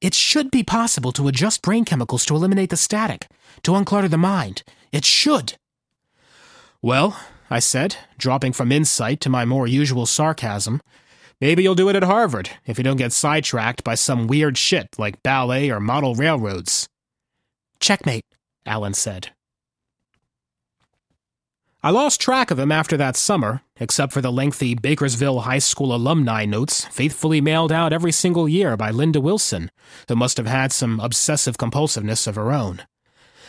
It 0.00 0.14
should 0.14 0.50
be 0.50 0.62
possible 0.62 1.12
to 1.12 1.28
adjust 1.28 1.62
brain 1.62 1.84
chemicals 1.84 2.24
to 2.26 2.34
eliminate 2.34 2.70
the 2.70 2.76
static, 2.76 3.28
to 3.62 3.72
unclutter 3.72 4.08
the 4.08 4.16
mind. 4.16 4.62
It 4.92 5.04
should. 5.04 5.58
Well, 6.82 7.18
I 7.50 7.58
said, 7.58 7.96
dropping 8.18 8.52
from 8.52 8.72
insight 8.72 9.20
to 9.22 9.28
my 9.28 9.44
more 9.44 9.66
usual 9.66 10.06
sarcasm, 10.06 10.80
Maybe 11.40 11.62
you'll 11.62 11.74
do 11.74 11.88
it 11.88 11.96
at 11.96 12.02
Harvard 12.04 12.50
if 12.66 12.76
you 12.76 12.84
don't 12.84 12.98
get 12.98 13.12
sidetracked 13.12 13.82
by 13.82 13.94
some 13.94 14.26
weird 14.26 14.58
shit 14.58 14.88
like 14.98 15.22
ballet 15.22 15.70
or 15.70 15.80
model 15.80 16.14
railroads. 16.14 16.86
Checkmate, 17.80 18.26
Alan 18.66 18.92
said. 18.92 19.30
I 21.82 21.88
lost 21.88 22.20
track 22.20 22.50
of 22.50 22.58
him 22.58 22.70
after 22.70 22.98
that 22.98 23.16
summer, 23.16 23.62
except 23.76 24.12
for 24.12 24.20
the 24.20 24.30
lengthy 24.30 24.76
Bakersville 24.76 25.44
High 25.44 25.60
School 25.60 25.94
alumni 25.94 26.44
notes 26.44 26.84
faithfully 26.84 27.40
mailed 27.40 27.72
out 27.72 27.94
every 27.94 28.12
single 28.12 28.46
year 28.46 28.76
by 28.76 28.90
Linda 28.90 29.18
Wilson, 29.18 29.70
who 30.06 30.16
must 30.16 30.36
have 30.36 30.46
had 30.46 30.72
some 30.72 31.00
obsessive 31.00 31.56
compulsiveness 31.56 32.26
of 32.26 32.34
her 32.34 32.52
own. 32.52 32.82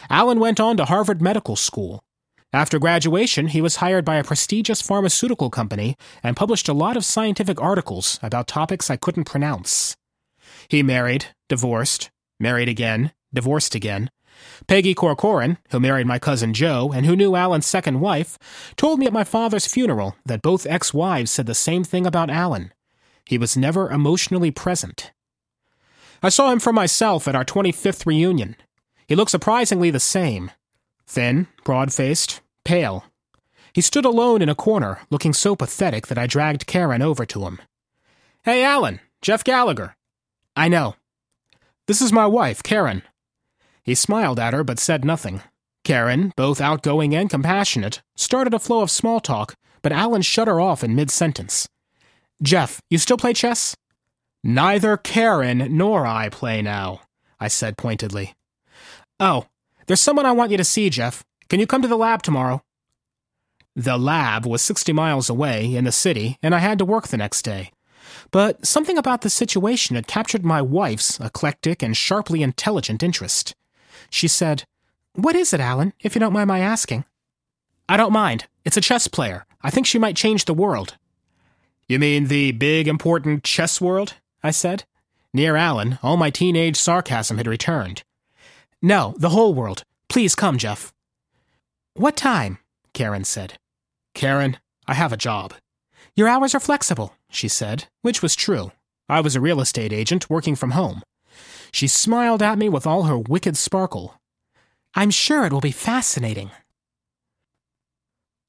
Alan 0.10 0.40
went 0.40 0.62
on 0.62 0.78
to 0.78 0.86
Harvard 0.86 1.22
Medical 1.22 1.58
School. 1.58 2.06
After 2.54 2.80
graduation, 2.80 3.48
he 3.48 3.62
was 3.62 3.78
hired 3.78 4.04
by 4.04 4.18
a 4.18 4.24
prestigious 4.24 4.82
pharmaceutical 4.82 5.50
company 5.50 5.96
and 6.22 6.36
published 6.36 6.68
a 6.68 6.74
lot 6.74 6.98
of 6.98 7.06
scientific 7.06 7.62
articles 7.62 8.20
about 8.22 8.48
topics 8.48 8.90
I 8.90 8.98
couldn't 8.98 9.24
pronounce. 9.24 9.96
He 10.68 10.84
married, 10.84 11.28
divorced, 11.48 12.12
married 12.40 12.68
again, 12.68 13.14
divorced 13.34 13.74
again, 13.74 14.10
Peggy 14.68 14.94
Corcoran, 14.94 15.58
who 15.72 15.80
married 15.80 16.08
my 16.08 16.20
cousin 16.20 16.54
Joe 16.54 16.92
and 16.94 17.06
who 17.06 17.16
knew 17.16 17.36
Alan's 17.36 17.66
second 17.66 18.00
wife, 18.00 18.38
told 18.76 19.00
me 19.00 19.06
at 19.06 19.14
my 19.14 19.24
father's 19.24 19.68
funeral 19.68 20.16
that 20.26 20.42
both 20.42 20.66
ex 20.66 20.94
wives 20.94 21.32
said 21.32 21.46
the 21.46 21.56
same 21.56 21.84
thing 21.84 22.06
about 22.06 22.30
Alan. 22.30 22.74
He 23.26 23.38
was 23.38 23.58
never 23.58 23.90
emotionally 23.90 24.52
present. 24.52 25.12
I 26.24 26.30
saw 26.30 26.52
him 26.52 26.60
for 26.60 26.74
myself 26.74 27.28
at 27.28 27.36
our 27.36 27.46
25th 27.46 28.06
reunion. 28.06 28.56
He 29.08 29.16
looked 29.16 29.32
surprisingly 29.32 29.90
the 29.90 30.00
same 30.00 30.52
thin, 31.12 31.48
broad 31.66 31.94
faced, 31.94 32.42
pale. 32.64 33.04
He 33.74 33.82
stood 33.82 34.06
alone 34.06 34.42
in 34.42 34.50
a 34.50 34.56
corner, 34.56 35.00
looking 35.10 35.34
so 35.34 35.56
pathetic 35.56 36.08
that 36.08 36.18
I 36.18 36.26
dragged 36.26 36.66
Karen 36.66 37.02
over 37.02 37.26
to 37.26 37.46
him. 37.46 37.60
Hey, 38.44 38.64
Alan, 38.64 39.02
Jeff 39.22 39.44
Gallagher. 39.44 39.96
I 40.56 40.70
know. 40.70 40.96
This 41.88 42.02
is 42.02 42.14
my 42.14 42.26
wife, 42.26 42.64
Karen. 42.64 43.04
He 43.84 43.94
smiled 43.94 44.40
at 44.40 44.54
her 44.54 44.64
but 44.64 44.80
said 44.80 45.04
nothing. 45.04 45.42
Karen, 45.84 46.32
both 46.38 46.62
outgoing 46.62 47.14
and 47.14 47.30
compassionate, 47.30 48.02
started 48.16 48.54
a 48.54 48.60
flow 48.60 48.82
of 48.82 48.92
small 48.92 49.20
talk, 49.20 49.56
but 49.82 49.92
Alan 49.92 50.22
shut 50.22 50.48
her 50.48 50.62
off 50.62 50.84
in 50.84 50.96
mid 50.96 51.12
sentence. 51.12 51.68
Jeff, 52.42 52.82
you 52.90 52.98
still 52.98 53.18
play 53.18 53.34
chess? 53.34 53.76
Neither 54.44 54.98
Karen 54.98 55.78
nor 55.78 56.06
I 56.08 56.30
play 56.30 56.62
now, 56.62 57.02
I 57.40 57.48
said 57.48 57.78
pointedly. 57.78 58.34
Oh, 59.20 59.46
there's 59.92 60.00
someone 60.00 60.26
I 60.26 60.32
want 60.32 60.52
you 60.52 60.58
to 60.58 60.64
see, 60.64 60.90
Jeff. 60.90 61.26
Can 61.50 61.60
you 61.60 61.68
come 61.68 61.82
to 61.82 61.88
the 61.90 61.98
lab 61.98 62.24
tomorrow? 62.24 62.64
The 63.76 63.98
lab 63.98 64.46
was 64.46 64.62
60 64.62 64.94
miles 64.94 65.30
away 65.30 65.76
in 65.76 65.84
the 65.84 65.92
city, 65.92 66.38
and 66.42 66.56
I 66.56 66.60
had 66.60 66.78
to 66.78 66.86
work 66.86 67.10
the 67.10 67.18
next 67.18 67.42
day. 67.42 67.72
But 68.32 68.66
something 68.66 68.98
about 68.98 69.20
the 69.20 69.30
situation 69.30 69.98
had 69.98 70.08
captured 70.08 70.46
my 70.46 70.62
wife's 70.62 71.20
eclectic 71.20 71.84
and 71.84 71.98
sharply 71.98 72.42
intelligent 72.42 73.04
interest. 73.04 73.54
She 74.10 74.30
said, 74.30 74.64
What 75.16 75.36
is 75.36 75.52
it, 75.52 75.60
Alan, 75.60 75.92
if 76.00 76.16
you 76.16 76.20
don't 76.20 76.32
mind 76.32 76.48
my 76.48 76.60
asking? 76.60 77.04
I 77.90 77.98
don't 77.98 78.14
mind. 78.14 78.48
It's 78.64 78.78
a 78.78 78.82
chess 78.82 79.10
player. 79.10 79.46
I 79.62 79.72
think 79.72 79.88
she 79.88 80.00
might 80.00 80.16
change 80.16 80.46
the 80.46 80.54
world. 80.54 80.96
You 81.90 82.00
mean 82.00 82.28
the 82.28 82.54
big, 82.54 82.88
important 82.88 83.44
chess 83.44 83.82
world? 83.82 84.14
I 84.42 84.52
said. 84.52 84.86
Near 85.34 85.58
Alan, 85.58 86.00
all 86.02 86.16
my 86.16 86.30
teenage 86.30 86.78
sarcasm 86.78 87.36
had 87.36 87.48
returned. 87.48 88.04
No, 88.82 89.14
the 89.18 89.30
whole 89.30 89.54
world. 89.54 89.84
Please 90.10 90.36
come, 90.36 90.58
Jeff. 90.58 90.92
What 91.94 92.18
time? 92.18 92.58
Karen 92.94 93.24
said. 93.24 93.60
Karen, 94.14 94.58
I 94.88 94.94
have 94.94 95.14
a 95.14 95.18
job. 95.18 95.54
Your 96.16 96.28
hours 96.28 96.56
are 96.56 96.60
flexible, 96.60 97.14
she 97.30 97.48
said, 97.48 97.86
which 98.02 98.22
was 98.22 98.36
true. 98.36 98.72
I 99.08 99.22
was 99.22 99.36
a 99.36 99.42
real 99.42 99.62
estate 99.62 99.94
agent 99.94 100.30
working 100.30 100.56
from 100.56 100.72
home. 100.72 101.04
She 101.72 101.88
smiled 101.88 102.42
at 102.42 102.58
me 102.58 102.70
with 102.70 102.88
all 102.88 103.04
her 103.04 103.18
wicked 103.18 103.56
sparkle. 103.56 104.20
I'm 104.96 105.12
sure 105.12 105.46
it 105.46 105.54
will 105.54 105.62
be 105.62 105.72
fascinating. 105.72 106.52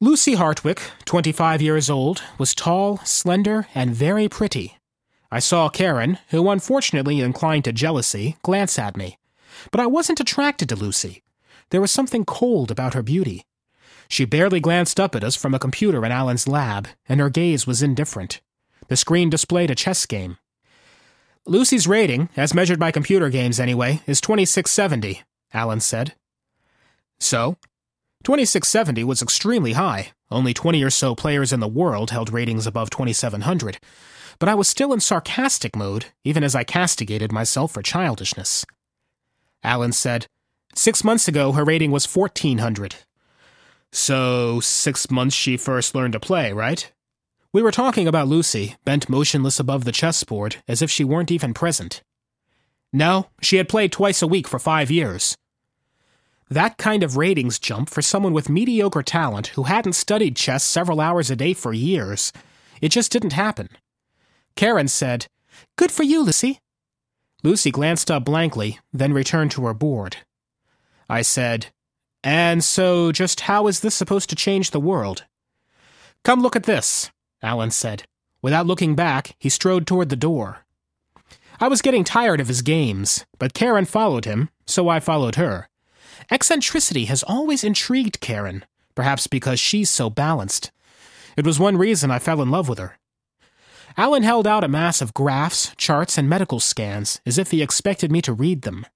Lucy 0.01 0.35
Hartwick, 0.35 0.81
25 1.05 1.62
years 1.62 1.89
old, 1.89 2.23
was 2.37 2.55
tall, 2.55 2.99
slender, 3.05 3.69
and 3.75 3.95
very 3.95 4.29
pretty. 4.29 4.79
I 5.31 5.39
saw 5.39 5.69
Karen, 5.69 6.19
who 6.31 6.51
unfortunately 6.51 7.21
inclined 7.21 7.65
to 7.65 7.73
jealousy, 7.73 8.37
glance 8.43 8.79
at 8.79 8.97
me. 8.97 9.19
But 9.71 9.81
I 9.81 9.87
wasn't 9.87 10.21
attracted 10.21 10.69
to 10.69 10.77
Lucy. 10.77 11.23
There 11.71 11.81
was 11.81 11.91
something 11.91 12.25
cold 12.25 12.71
about 12.71 12.95
her 12.95 13.03
beauty. 13.03 13.45
She 14.09 14.25
barely 14.25 14.61
glanced 14.61 15.01
up 15.01 15.15
at 15.15 15.25
us 15.25 15.37
from 15.37 15.55
a 15.55 15.59
computer 15.59 16.05
in 16.05 16.13
Alan's 16.13 16.47
lab, 16.47 16.89
and 17.09 17.19
her 17.21 17.31
gaze 17.31 17.67
was 17.67 17.83
indifferent. 17.83 18.41
The 18.89 18.97
screen 18.97 19.31
displayed 19.31 19.71
a 19.71 19.75
chess 19.75 20.05
game. 20.05 20.37
Lucy's 21.47 21.89
rating, 21.89 22.29
as 22.37 22.55
measured 22.55 22.79
by 22.79 22.91
computer 22.91 23.31
games 23.31 23.59
anyway, 23.59 24.01
is 24.07 24.21
2670, 24.21 25.23
Alan 25.53 25.81
said. 25.81 26.15
So? 27.19 27.57
2670 28.25 29.03
was 29.03 29.23
extremely 29.23 29.73
high. 29.73 30.13
Only 30.31 30.55
20 30.55 30.83
or 30.83 30.91
so 30.91 31.15
players 31.15 31.53
in 31.53 31.61
the 31.61 31.67
world 31.67 32.11
held 32.11 32.33
ratings 32.33 32.67
above 32.67 32.91
2700. 32.91 33.79
But 34.39 34.49
I 34.49 34.55
was 34.55 34.69
still 34.69 34.93
in 34.93 35.01
sarcastic 35.01 35.75
mode, 35.75 36.07
even 36.23 36.45
as 36.45 36.55
I 36.55 36.65
castigated 36.65 37.33
myself 37.33 37.73
for 37.73 37.83
childishness. 37.83 38.65
Alan 39.62 39.92
said, 39.92 40.26
Six 40.75 41.04
months 41.04 41.28
ago, 41.28 41.52
her 41.52 41.64
rating 41.64 41.90
was 41.90 42.12
1400. 42.12 42.97
So, 43.92 44.59
six 44.61 45.11
months 45.11 45.37
she 45.37 45.57
first 45.59 45.95
learned 45.95 46.14
to 46.14 46.21
play, 46.21 46.52
right? 46.52 46.90
We 47.52 47.62
were 47.62 47.71
talking 47.71 48.09
about 48.09 48.28
Lucy, 48.28 48.76
bent 48.87 49.11
motionless 49.11 49.61
above 49.61 49.85
the 49.85 49.92
chessboard, 49.92 50.57
as 50.66 50.81
if 50.81 50.90
she 50.90 51.04
weren't 51.04 51.31
even 51.31 51.52
present. 51.52 52.02
No, 52.92 53.28
she 53.42 53.59
had 53.59 53.69
played 53.69 53.92
twice 53.92 54.23
a 54.23 54.26
week 54.26 54.49
for 54.49 54.59
five 54.59 54.90
years. 54.90 55.37
That 56.49 56.78
kind 56.78 57.02
of 57.02 57.19
ratings 57.19 57.59
jump 57.59 57.90
for 57.90 58.00
someone 58.00 58.33
with 58.33 58.49
mediocre 58.49 59.02
talent 59.02 59.49
who 59.49 59.64
hadn't 59.64 59.95
studied 59.95 60.37
chess 60.37 60.64
several 60.64 61.00
hours 61.00 61.31
a 61.31 61.37
day 61.37 61.52
for 61.52 61.75
years, 61.75 62.33
it 62.81 62.88
just 62.88 63.12
didn't 63.12 63.35
happen. 63.35 63.69
Karen 64.57 64.88
said, 64.88 65.26
Good 65.76 65.92
for 65.92 66.02
you, 66.02 66.23
Lucy. 66.23 66.59
Lucy 67.43 67.71
glanced 67.71 68.11
up 68.11 68.25
blankly, 68.25 68.79
then 68.93 69.13
returned 69.13 69.51
to 69.53 69.65
her 69.67 69.75
board. 69.75 70.19
I 71.09 71.23
said, 71.23 71.67
And 72.23 72.63
so, 72.63 73.11
just 73.11 73.41
how 73.43 73.67
is 73.67 73.81
this 73.81 73.95
supposed 73.95 74.31
to 74.31 74.37
change 74.37 74.71
the 74.71 74.81
world? 74.81 75.25
Come 76.25 76.41
look 76.41 76.55
at 76.55 76.65
this. 76.65 77.11
Alan 77.43 77.71
said. 77.71 78.05
Without 78.43 78.67
looking 78.67 78.95
back, 78.95 79.35
he 79.39 79.49
strode 79.49 79.87
toward 79.87 80.09
the 80.09 80.17
door. 80.17 80.65
I 81.61 81.69
was 81.69 81.83
getting 81.83 82.05
tired 82.05 82.41
of 82.41 82.49
his 82.49 82.63
games, 82.63 83.25
but 83.39 83.55
Karen 83.55 83.85
followed 83.85 84.25
him, 84.25 84.49
so 84.67 84.89
I 84.89 85.01
followed 85.01 85.37
her. 85.37 85.69
Eccentricity 86.31 87.07
has 87.07 87.23
always 87.23 87.65
intrigued 87.65 88.21
Karen, 88.21 88.65
perhaps 88.95 89.27
because 89.27 89.61
she's 89.61 89.91
so 89.91 90.11
balanced. 90.11 90.71
It 91.37 91.47
was 91.47 91.59
one 91.59 91.77
reason 91.77 92.11
I 92.11 92.19
fell 92.19 92.43
in 92.43 92.51
love 92.51 92.69
with 92.69 92.79
her. 92.79 92.99
Alan 93.97 94.23
held 94.23 94.47
out 94.47 94.65
a 94.65 94.69
mass 94.69 95.01
of 95.01 95.15
graphs, 95.15 95.73
charts, 95.77 96.19
and 96.19 96.29
medical 96.29 96.61
scans, 96.61 97.21
as 97.27 97.39
if 97.39 97.51
he 97.51 97.63
expected 97.63 98.11
me 98.11 98.23
to 98.23 98.33
read 98.33 98.63
them. 98.63 98.87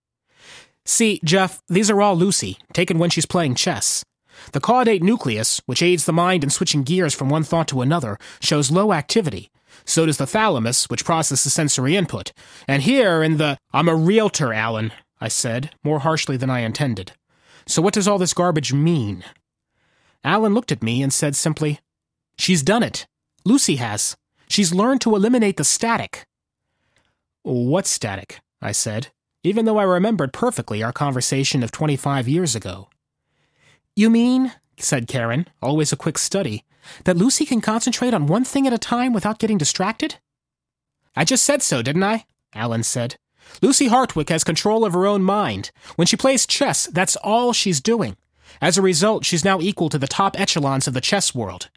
See, 0.84 1.20
Jeff, 1.24 1.62
these 1.68 1.90
are 1.90 2.00
all 2.00 2.16
Lucy, 2.16 2.58
taken 2.72 2.98
when 2.98 3.10
she's 3.10 3.26
playing 3.26 3.56
chess. 3.56 4.04
The 4.52 4.60
caudate 4.60 5.02
nucleus, 5.02 5.60
which 5.66 5.82
aids 5.82 6.04
the 6.04 6.12
mind 6.12 6.44
in 6.44 6.50
switching 6.50 6.82
gears 6.82 7.14
from 7.14 7.28
one 7.28 7.42
thought 7.42 7.68
to 7.68 7.82
another, 7.82 8.18
shows 8.40 8.70
low 8.70 8.92
activity. 8.92 9.50
So 9.84 10.06
does 10.06 10.18
the 10.18 10.26
thalamus, 10.26 10.88
which 10.88 11.04
processes 11.04 11.52
sensory 11.52 11.96
input. 11.96 12.32
And 12.66 12.82
here 12.82 13.22
in 13.22 13.36
the. 13.36 13.58
I'm 13.72 13.88
a 13.88 13.96
realtor, 13.96 14.52
Alan, 14.52 14.92
I 15.20 15.28
said, 15.28 15.70
more 15.82 16.00
harshly 16.00 16.36
than 16.36 16.50
I 16.50 16.60
intended. 16.60 17.12
So 17.66 17.82
what 17.82 17.94
does 17.94 18.06
all 18.06 18.18
this 18.18 18.34
garbage 18.34 18.72
mean? 18.72 19.24
Alan 20.22 20.54
looked 20.54 20.72
at 20.72 20.82
me 20.82 21.02
and 21.02 21.12
said 21.12 21.36
simply, 21.36 21.80
She's 22.38 22.62
done 22.62 22.82
it. 22.82 23.06
Lucy 23.44 23.76
has. 23.76 24.16
She's 24.48 24.74
learned 24.74 25.00
to 25.02 25.14
eliminate 25.14 25.56
the 25.56 25.64
static. 25.64 26.26
What 27.42 27.86
static? 27.86 28.40
I 28.60 28.72
said, 28.72 29.08
even 29.42 29.64
though 29.64 29.78
I 29.78 29.84
remembered 29.84 30.32
perfectly 30.32 30.82
our 30.82 30.92
conversation 30.92 31.62
of 31.62 31.70
25 31.70 32.28
years 32.28 32.54
ago. 32.54 32.88
You 33.94 34.10
mean, 34.10 34.52
said 34.78 35.08
Karen, 35.08 35.46
always 35.62 35.92
a 35.92 35.96
quick 35.96 36.18
study, 36.18 36.64
that 37.04 37.16
Lucy 37.16 37.44
can 37.44 37.60
concentrate 37.60 38.14
on 38.14 38.26
one 38.26 38.44
thing 38.44 38.66
at 38.66 38.72
a 38.72 38.78
time 38.78 39.12
without 39.12 39.38
getting 39.38 39.58
distracted? 39.58 40.16
I 41.14 41.24
just 41.24 41.44
said 41.44 41.62
so, 41.62 41.82
didn't 41.82 42.02
I? 42.02 42.26
Alan 42.54 42.82
said. 42.82 43.16
Lucy 43.62 43.88
Hartwick 43.88 44.28
has 44.28 44.44
control 44.44 44.84
of 44.84 44.92
her 44.92 45.06
own 45.06 45.22
mind. 45.22 45.70
When 45.96 46.06
she 46.06 46.16
plays 46.16 46.46
chess, 46.46 46.86
that's 46.86 47.16
all 47.16 47.52
she's 47.52 47.80
doing. 47.80 48.16
As 48.60 48.76
a 48.76 48.82
result, 48.82 49.24
she's 49.24 49.44
now 49.44 49.60
equal 49.60 49.88
to 49.88 49.98
the 49.98 50.06
top 50.06 50.38
echelons 50.38 50.86
of 50.86 50.94
the 50.94 51.00
chess 51.00 51.34
world. 51.34 51.70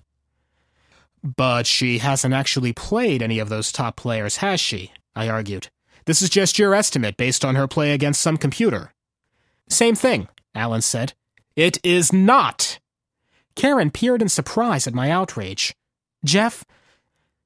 But 1.24 1.68
she 1.68 1.98
hasn't 1.98 2.34
actually 2.34 2.74
played 2.74 3.22
any 3.22 3.40
of 3.40 3.50
those 3.50 3.72
top 3.72 3.96
players, 3.96 4.38
has 4.38 4.60
she? 4.60 4.92
I 5.16 5.28
argued. 5.28 5.68
This 6.06 6.22
is 6.22 6.30
just 6.30 6.58
your 6.58 6.74
estimate 6.74 7.18
based 7.18 7.44
on 7.44 7.56
her 7.56 7.68
play 7.68 7.94
against 7.94 8.22
some 8.22 8.38
computer. 8.38 8.94
Same 9.68 9.96
thing, 9.96 10.28
Alan 10.56 10.82
said. 10.82 11.14
It 11.56 11.78
is 11.84 12.14
not. 12.14 12.80
Karen 13.56 13.92
peered 13.92 14.22
in 14.22 14.30
surprise 14.30 14.88
at 14.88 14.94
my 14.94 15.12
outrage. 15.12 15.76
Jeff, 16.24 16.64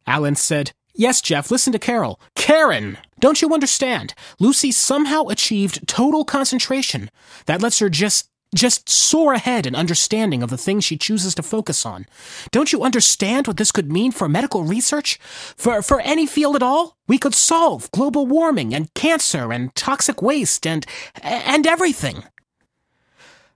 Alan 0.05 0.35
said, 0.35 0.71
Yes, 0.95 1.21
Jeff, 1.21 1.49
listen 1.49 1.73
to 1.73 1.79
Carol. 1.79 2.21
Karen! 2.35 2.99
Don't 3.19 3.41
you 3.41 3.51
understand? 3.51 4.13
Lucy 4.39 4.71
somehow 4.71 5.23
achieved 5.27 5.87
total 5.87 6.23
concentration 6.23 7.09
that 7.47 7.63
lets 7.63 7.79
her 7.79 7.89
just 7.89 8.29
just 8.53 8.89
soar 8.89 9.33
ahead 9.33 9.65
in 9.65 9.75
understanding 9.75 10.43
of 10.43 10.49
the 10.49 10.57
things 10.57 10.83
she 10.83 10.97
chooses 10.97 11.35
to 11.35 11.43
focus 11.43 11.85
on. 11.85 12.05
Don't 12.51 12.71
you 12.71 12.83
understand 12.83 13.47
what 13.47 13.57
this 13.57 13.71
could 13.71 13.91
mean 13.91 14.11
for 14.11 14.29
medical 14.29 14.63
research? 14.63 15.19
For, 15.57 15.81
for 15.81 15.99
any 16.01 16.25
field 16.25 16.55
at 16.55 16.63
all? 16.63 16.97
We 17.07 17.17
could 17.17 17.35
solve 17.35 17.91
global 17.91 18.25
warming 18.25 18.73
and 18.73 18.93
cancer 18.93 19.51
and 19.51 19.73
toxic 19.75 20.21
waste 20.21 20.65
and, 20.65 20.85
and 21.21 21.67
everything. 21.67 22.23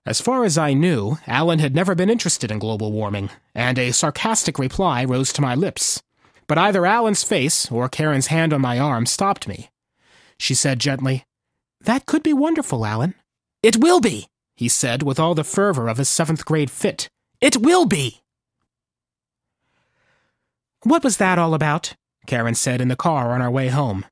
As 0.05 0.21
far 0.21 0.45
as 0.45 0.57
I 0.57 0.73
knew, 0.73 1.17
Alan 1.27 1.59
had 1.59 1.75
never 1.75 1.93
been 1.93 2.09
interested 2.09 2.49
in 2.49 2.59
global 2.59 2.93
warming, 2.93 3.29
and 3.53 3.77
a 3.77 3.91
sarcastic 3.91 4.57
reply 4.57 5.03
rose 5.03 5.33
to 5.33 5.41
my 5.41 5.53
lips. 5.53 6.01
But 6.47 6.57
either 6.57 6.85
Alan's 6.85 7.23
face 7.23 7.69
or 7.69 7.89
Karen's 7.89 8.27
hand 8.27 8.53
on 8.53 8.61
my 8.61 8.79
arm 8.79 9.05
stopped 9.05 9.49
me. 9.49 9.69
She 10.39 10.53
said 10.53 10.79
gently, 10.79 11.25
That 11.81 12.05
could 12.05 12.23
be 12.23 12.31
wonderful, 12.31 12.85
Alan. 12.85 13.15
It 13.61 13.77
will 13.77 13.99
be, 13.99 14.27
he 14.57 14.67
said 14.67 15.03
with 15.03 15.19
all 15.19 15.35
the 15.35 15.43
fervor 15.43 15.87
of 15.87 15.97
his 15.97 16.09
seventh 16.09 16.43
grade 16.43 16.71
fit. 16.71 17.07
It 17.39 17.57
will 17.57 17.85
be! 17.85 18.21
What 20.83 21.03
was 21.03 21.17
that 21.17 21.37
all 21.37 21.53
about? 21.53 21.95
Karen 22.25 22.55
said 22.55 22.81
in 22.81 22.87
the 22.87 22.95
car 22.95 23.31
on 23.33 23.41
our 23.41 23.51
way 23.51 23.67
home. 23.67 24.05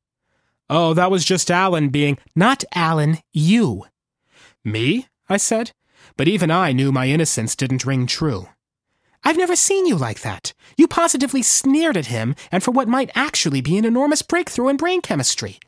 Oh, 0.70 0.94
that 0.94 1.12
was 1.12 1.26
just 1.26 1.52
Alan 1.52 1.90
being. 1.90 2.18
Not 2.36 2.64
Alan, 2.74 3.18
you. 3.34 3.86
Me? 4.64 5.08
I 5.28 5.38
said. 5.38 5.72
But 6.16 6.28
even 6.28 6.52
I 6.52 6.72
knew 6.72 6.92
my 6.92 7.08
innocence 7.08 7.56
didn't 7.56 7.86
ring 7.86 8.08
true. 8.08 8.48
I've 9.24 9.38
never 9.38 9.56
seen 9.56 9.88
you 9.88 9.96
like 9.96 10.22
that. 10.22 10.54
You 10.78 10.88
positively 10.88 11.42
sneered 11.42 11.98
at 11.98 12.08
him 12.08 12.36
and 12.52 12.64
for 12.64 12.72
what 12.72 12.88
might 12.88 13.10
actually 13.16 13.62
be 13.62 13.78
an 13.78 13.86
enormous 13.86 14.22
breakthrough 14.22 14.70
in 14.70 14.78
brain 14.78 15.02
chemistry. 15.02 15.60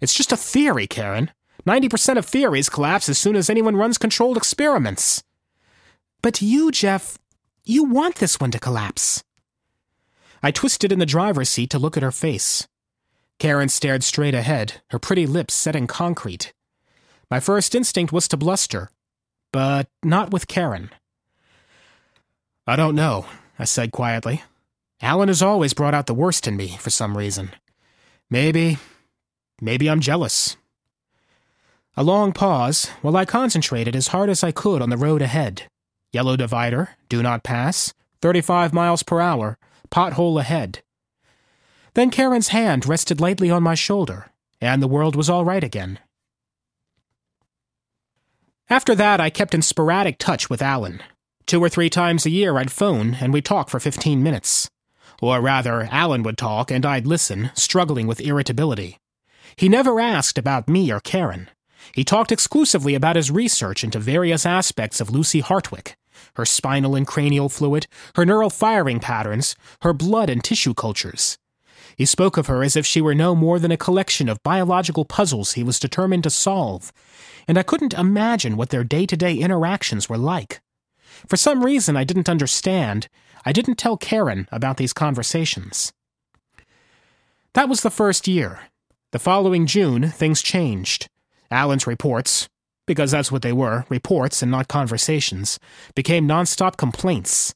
It's 0.00 0.14
just 0.14 0.32
a 0.32 0.36
theory, 0.36 0.86
Karen. 0.86 1.30
90% 1.66 2.16
of 2.16 2.26
theories 2.26 2.68
collapse 2.68 3.08
as 3.08 3.18
soon 3.18 3.36
as 3.36 3.50
anyone 3.50 3.76
runs 3.76 3.98
controlled 3.98 4.36
experiments. 4.36 5.22
But 6.22 6.42
you, 6.42 6.70
Jeff, 6.70 7.18
you 7.64 7.84
want 7.84 8.16
this 8.16 8.40
one 8.40 8.50
to 8.50 8.58
collapse. 8.58 9.22
I 10.42 10.50
twisted 10.50 10.92
in 10.92 10.98
the 10.98 11.06
driver's 11.06 11.48
seat 11.48 11.70
to 11.70 11.78
look 11.78 11.96
at 11.96 12.02
her 12.02 12.12
face. 12.12 12.66
Karen 13.38 13.68
stared 13.68 14.04
straight 14.04 14.34
ahead, 14.34 14.82
her 14.90 14.98
pretty 14.98 15.26
lips 15.26 15.54
set 15.54 15.76
in 15.76 15.86
concrete. 15.86 16.52
My 17.30 17.40
first 17.40 17.74
instinct 17.74 18.12
was 18.12 18.28
to 18.28 18.36
bluster, 18.36 18.90
but 19.52 19.88
not 20.02 20.30
with 20.32 20.48
Karen. 20.48 20.90
I 22.66 22.76
don't 22.76 22.94
know, 22.94 23.26
I 23.58 23.64
said 23.64 23.92
quietly. 23.92 24.42
Alan 25.00 25.28
has 25.28 25.42
always 25.42 25.72
brought 25.72 25.94
out 25.94 26.06
the 26.06 26.14
worst 26.14 26.46
in 26.46 26.56
me 26.56 26.76
for 26.78 26.90
some 26.90 27.16
reason. 27.16 27.50
Maybe. 28.28 28.78
maybe 29.60 29.88
I'm 29.88 30.00
jealous. 30.00 30.56
A 32.00 32.02
long 32.02 32.32
pause 32.32 32.86
while 33.02 33.14
I 33.14 33.26
concentrated 33.26 33.94
as 33.94 34.08
hard 34.08 34.30
as 34.30 34.42
I 34.42 34.52
could 34.52 34.80
on 34.80 34.88
the 34.88 34.96
road 34.96 35.20
ahead. 35.20 35.64
Yellow 36.14 36.34
divider, 36.34 36.96
do 37.10 37.22
not 37.22 37.44
pass, 37.44 37.92
35 38.22 38.72
miles 38.72 39.02
per 39.02 39.20
hour, 39.20 39.58
pothole 39.90 40.40
ahead. 40.40 40.80
Then 41.92 42.10
Karen's 42.10 42.48
hand 42.48 42.86
rested 42.86 43.20
lightly 43.20 43.50
on 43.50 43.62
my 43.62 43.74
shoulder, 43.74 44.30
and 44.62 44.82
the 44.82 44.88
world 44.88 45.14
was 45.14 45.28
all 45.28 45.44
right 45.44 45.62
again. 45.62 45.98
After 48.70 48.94
that, 48.94 49.20
I 49.20 49.28
kept 49.28 49.52
in 49.52 49.60
sporadic 49.60 50.16
touch 50.16 50.48
with 50.48 50.62
Alan. 50.62 51.02
Two 51.44 51.62
or 51.62 51.68
three 51.68 51.90
times 51.90 52.24
a 52.24 52.30
year, 52.30 52.56
I'd 52.56 52.72
phone 52.72 53.18
and 53.20 53.30
we'd 53.30 53.44
talk 53.44 53.68
for 53.68 53.78
15 53.78 54.22
minutes. 54.22 54.70
Or 55.20 55.42
rather, 55.42 55.86
Alan 55.92 56.22
would 56.22 56.38
talk 56.38 56.70
and 56.70 56.86
I'd 56.86 57.06
listen, 57.06 57.50
struggling 57.52 58.06
with 58.06 58.22
irritability. 58.22 58.96
He 59.54 59.68
never 59.68 60.00
asked 60.00 60.38
about 60.38 60.66
me 60.66 60.90
or 60.90 61.00
Karen. 61.00 61.50
He 61.94 62.04
talked 62.04 62.32
exclusively 62.32 62.94
about 62.94 63.16
his 63.16 63.30
research 63.30 63.82
into 63.82 63.98
various 63.98 64.46
aspects 64.46 65.00
of 65.00 65.10
Lucy 65.10 65.42
Hartwick 65.42 65.94
her 66.34 66.44
spinal 66.44 66.94
and 66.94 67.06
cranial 67.06 67.48
fluid, 67.48 67.86
her 68.14 68.24
neural 68.24 68.50
firing 68.50 69.00
patterns, 69.00 69.56
her 69.82 69.92
blood 69.92 70.30
and 70.30 70.42
tissue 70.42 70.74
cultures. 70.74 71.38
He 71.96 72.06
spoke 72.06 72.36
of 72.36 72.46
her 72.46 72.62
as 72.62 72.76
if 72.76 72.86
she 72.86 73.00
were 73.00 73.14
no 73.14 73.34
more 73.34 73.58
than 73.58 73.72
a 73.72 73.76
collection 73.76 74.28
of 74.28 74.42
biological 74.42 75.04
puzzles 75.04 75.52
he 75.52 75.62
was 75.62 75.78
determined 75.78 76.22
to 76.24 76.30
solve, 76.30 76.92
and 77.46 77.58
I 77.58 77.62
couldn't 77.62 77.94
imagine 77.94 78.56
what 78.56 78.70
their 78.70 78.84
day 78.84 79.06
to 79.06 79.16
day 79.16 79.34
interactions 79.34 80.08
were 80.08 80.18
like. 80.18 80.60
For 81.26 81.36
some 81.36 81.64
reason 81.64 81.96
I 81.96 82.04
didn't 82.04 82.28
understand, 82.28 83.08
I 83.44 83.52
didn't 83.52 83.76
tell 83.76 83.96
Karen 83.96 84.48
about 84.50 84.76
these 84.76 84.92
conversations. 84.92 85.92
That 87.52 87.68
was 87.68 87.82
the 87.82 87.90
first 87.90 88.28
year. 88.28 88.60
The 89.12 89.18
following 89.18 89.66
June, 89.66 90.08
things 90.08 90.40
changed. 90.40 91.09
Alan's 91.50 91.86
reports, 91.86 92.48
because 92.86 93.10
that's 93.10 93.32
what 93.32 93.42
they 93.42 93.52
were 93.52 93.84
reports 93.88 94.42
and 94.42 94.50
not 94.50 94.68
conversations, 94.68 95.58
became 95.94 96.28
nonstop 96.28 96.76
complaints. 96.76 97.54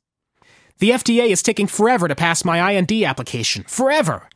The 0.78 0.90
FDA 0.90 1.28
is 1.28 1.42
taking 1.42 1.66
forever 1.66 2.08
to 2.08 2.14
pass 2.14 2.44
my 2.44 2.72
IND 2.72 2.92
application. 3.04 3.64
Forever! 3.68 4.28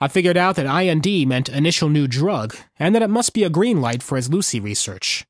I 0.00 0.08
figured 0.08 0.36
out 0.36 0.56
that 0.56 0.66
IND 0.66 1.28
meant 1.28 1.48
initial 1.48 1.88
new 1.88 2.08
drug, 2.08 2.56
and 2.78 2.94
that 2.94 3.02
it 3.02 3.10
must 3.10 3.34
be 3.34 3.44
a 3.44 3.50
green 3.50 3.80
light 3.80 4.02
for 4.02 4.16
his 4.16 4.28
Lucy 4.28 4.60
research. 4.60 5.24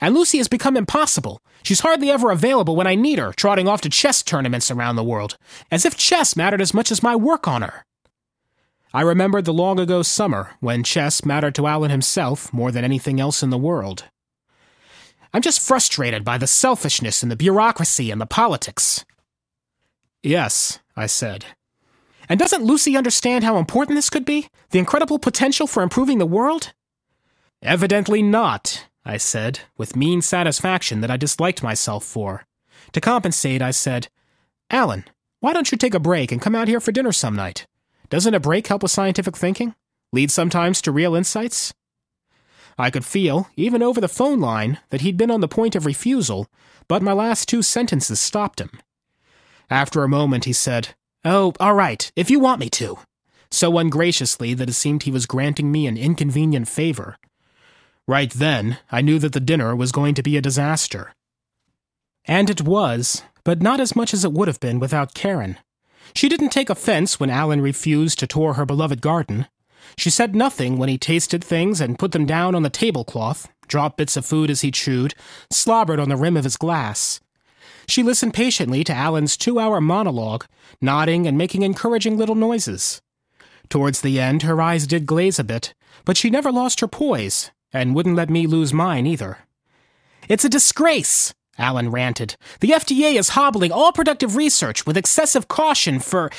And 0.00 0.14
Lucy 0.14 0.38
has 0.38 0.48
become 0.48 0.76
impossible. 0.76 1.40
She's 1.62 1.80
hardly 1.80 2.10
ever 2.10 2.30
available 2.30 2.76
when 2.76 2.86
I 2.86 2.94
need 2.94 3.18
her, 3.18 3.32
trotting 3.32 3.68
off 3.68 3.80
to 3.82 3.88
chess 3.88 4.22
tournaments 4.22 4.70
around 4.70 4.96
the 4.96 5.04
world, 5.04 5.36
as 5.70 5.84
if 5.84 5.96
chess 5.96 6.36
mattered 6.36 6.60
as 6.60 6.74
much 6.74 6.90
as 6.90 7.02
my 7.02 7.16
work 7.16 7.48
on 7.48 7.62
her. 7.62 7.84
I 8.94 9.00
remembered 9.00 9.44
the 9.44 9.52
long 9.52 9.80
ago 9.80 10.02
summer 10.02 10.52
when 10.60 10.84
chess 10.84 11.24
mattered 11.24 11.56
to 11.56 11.66
Alan 11.66 11.90
himself 11.90 12.52
more 12.52 12.70
than 12.70 12.84
anything 12.84 13.20
else 13.20 13.42
in 13.42 13.50
the 13.50 13.58
world. 13.58 14.04
I'm 15.32 15.42
just 15.42 15.60
frustrated 15.60 16.24
by 16.24 16.38
the 16.38 16.46
selfishness 16.46 17.20
and 17.20 17.32
the 17.32 17.36
bureaucracy 17.36 18.12
and 18.12 18.20
the 18.20 18.26
politics. 18.26 19.04
Yes, 20.22 20.78
I 20.96 21.06
said. 21.06 21.44
And 22.28 22.38
doesn't 22.38 22.62
Lucy 22.62 22.96
understand 22.96 23.42
how 23.42 23.58
important 23.58 23.96
this 23.96 24.10
could 24.10 24.24
be? 24.24 24.46
The 24.70 24.78
incredible 24.78 25.18
potential 25.18 25.66
for 25.66 25.82
improving 25.82 26.18
the 26.18 26.24
world? 26.24 26.72
Evidently 27.62 28.22
not, 28.22 28.86
I 29.04 29.16
said, 29.16 29.58
with 29.76 29.96
mean 29.96 30.22
satisfaction 30.22 31.00
that 31.00 31.10
I 31.10 31.16
disliked 31.16 31.64
myself 31.64 32.04
for. 32.04 32.46
To 32.92 33.00
compensate, 33.00 33.60
I 33.60 33.72
said, 33.72 34.06
Alan, 34.70 35.04
why 35.40 35.52
don't 35.52 35.72
you 35.72 35.76
take 35.76 35.94
a 35.94 36.00
break 36.00 36.30
and 36.30 36.40
come 36.40 36.54
out 36.54 36.68
here 36.68 36.80
for 36.80 36.92
dinner 36.92 37.10
some 37.10 37.34
night? 37.34 37.66
Doesn't 38.14 38.32
a 38.32 38.38
break 38.38 38.68
help 38.68 38.84
with 38.84 38.92
scientific 38.92 39.36
thinking? 39.36 39.74
Lead 40.12 40.30
sometimes 40.30 40.80
to 40.82 40.92
real 40.92 41.16
insights? 41.16 41.74
I 42.78 42.88
could 42.88 43.04
feel, 43.04 43.48
even 43.56 43.82
over 43.82 44.00
the 44.00 44.06
phone 44.06 44.38
line, 44.38 44.78
that 44.90 45.00
he'd 45.00 45.16
been 45.16 45.32
on 45.32 45.40
the 45.40 45.48
point 45.48 45.74
of 45.74 45.84
refusal, 45.84 46.46
but 46.86 47.02
my 47.02 47.12
last 47.12 47.48
two 47.48 47.60
sentences 47.60 48.20
stopped 48.20 48.60
him. 48.60 48.70
After 49.68 50.04
a 50.04 50.08
moment, 50.08 50.44
he 50.44 50.52
said, 50.52 50.94
Oh, 51.24 51.54
all 51.58 51.74
right, 51.74 52.08
if 52.14 52.30
you 52.30 52.38
want 52.38 52.60
me 52.60 52.70
to. 52.70 52.98
So 53.50 53.78
ungraciously 53.78 54.54
that 54.54 54.68
it 54.68 54.74
seemed 54.74 55.02
he 55.02 55.10
was 55.10 55.26
granting 55.26 55.72
me 55.72 55.88
an 55.88 55.96
inconvenient 55.96 56.68
favor. 56.68 57.16
Right 58.06 58.30
then, 58.30 58.78
I 58.92 59.00
knew 59.00 59.18
that 59.18 59.32
the 59.32 59.40
dinner 59.40 59.74
was 59.74 59.90
going 59.90 60.14
to 60.14 60.22
be 60.22 60.36
a 60.36 60.40
disaster. 60.40 61.14
And 62.26 62.48
it 62.48 62.62
was, 62.62 63.24
but 63.42 63.60
not 63.60 63.80
as 63.80 63.96
much 63.96 64.14
as 64.14 64.24
it 64.24 64.32
would 64.32 64.46
have 64.46 64.60
been 64.60 64.78
without 64.78 65.14
Karen. 65.14 65.58
She 66.14 66.28
didn't 66.28 66.50
take 66.50 66.70
offense 66.70 67.18
when 67.18 67.30
Alan 67.30 67.60
refused 67.60 68.18
to 68.18 68.26
tour 68.26 68.54
her 68.54 68.66
beloved 68.66 69.00
garden. 69.00 69.46
She 69.96 70.10
said 70.10 70.34
nothing 70.34 70.78
when 70.78 70.88
he 70.88 70.98
tasted 70.98 71.44
things 71.44 71.80
and 71.80 71.98
put 71.98 72.12
them 72.12 72.26
down 72.26 72.54
on 72.54 72.62
the 72.62 72.70
tablecloth, 72.70 73.48
dropped 73.68 73.96
bits 73.96 74.16
of 74.16 74.26
food 74.26 74.50
as 74.50 74.60
he 74.60 74.70
chewed, 74.70 75.14
slobbered 75.50 76.00
on 76.00 76.08
the 76.08 76.16
rim 76.16 76.36
of 76.36 76.44
his 76.44 76.56
glass. 76.56 77.20
She 77.86 78.02
listened 78.02 78.34
patiently 78.34 78.82
to 78.84 78.94
Alan's 78.94 79.36
two 79.36 79.58
hour 79.58 79.80
monologue, 79.80 80.46
nodding 80.80 81.26
and 81.26 81.38
making 81.38 81.62
encouraging 81.62 82.16
little 82.16 82.34
noises. 82.34 83.02
Towards 83.68 84.00
the 84.00 84.20
end, 84.20 84.42
her 84.42 84.60
eyes 84.60 84.86
did 84.86 85.06
glaze 85.06 85.38
a 85.38 85.44
bit, 85.44 85.74
but 86.04 86.16
she 86.16 86.30
never 86.30 86.52
lost 86.52 86.80
her 86.80 86.88
poise, 86.88 87.50
and 87.72 87.94
wouldn't 87.94 88.16
let 88.16 88.30
me 88.30 88.46
lose 88.46 88.72
mine 88.72 89.06
either. 89.06 89.38
It's 90.28 90.44
a 90.44 90.48
disgrace, 90.48 91.34
Alan 91.58 91.90
ranted. 91.90 92.36
The 92.60 92.70
FDA 92.70 93.14
is 93.14 93.30
hobbling 93.30 93.72
all 93.72 93.92
productive 93.92 94.36
research 94.36 94.86
with 94.86 94.96
excessive 94.96 95.48
caution 95.48 96.00
for. 96.00 96.30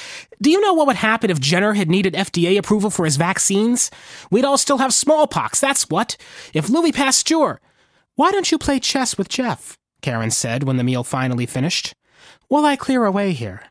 Do 0.41 0.49
you 0.49 0.59
know 0.59 0.73
what 0.73 0.87
would 0.87 0.97
happen 0.97 1.29
if 1.29 1.39
Jenner 1.39 1.73
had 1.73 1.89
needed 1.89 2.13
FDA 2.13 2.57
approval 2.57 2.89
for 2.89 3.05
his 3.05 3.17
vaccines? 3.17 3.91
We'd 4.29 4.45
all 4.45 4.57
still 4.57 4.79
have 4.79 4.93
smallpox, 4.93 5.59
that's 5.59 5.89
what. 5.89 6.17
If 6.53 6.69
Louis 6.69 6.91
Pasteur. 6.91 7.59
Why 8.15 8.31
don't 8.31 8.51
you 8.51 8.57
play 8.57 8.79
chess 8.79 9.17
with 9.17 9.29
Jeff? 9.29 9.77
Karen 10.01 10.31
said 10.31 10.63
when 10.63 10.77
the 10.77 10.83
meal 10.83 11.03
finally 11.03 11.45
finished. 11.45 11.93
While 12.47 12.65
I 12.65 12.75
clear 12.75 13.05
away 13.05 13.33
here. 13.33 13.61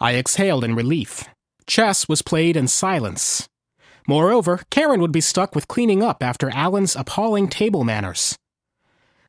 I 0.00 0.14
exhaled 0.14 0.64
in 0.64 0.74
relief. 0.74 1.24
Chess 1.66 2.08
was 2.08 2.22
played 2.22 2.56
in 2.56 2.68
silence. 2.68 3.48
Moreover, 4.06 4.62
Karen 4.70 5.00
would 5.00 5.12
be 5.12 5.20
stuck 5.20 5.54
with 5.54 5.68
cleaning 5.68 6.02
up 6.02 6.22
after 6.22 6.48
Alan's 6.50 6.96
appalling 6.96 7.48
table 7.48 7.84
manners. 7.84 8.38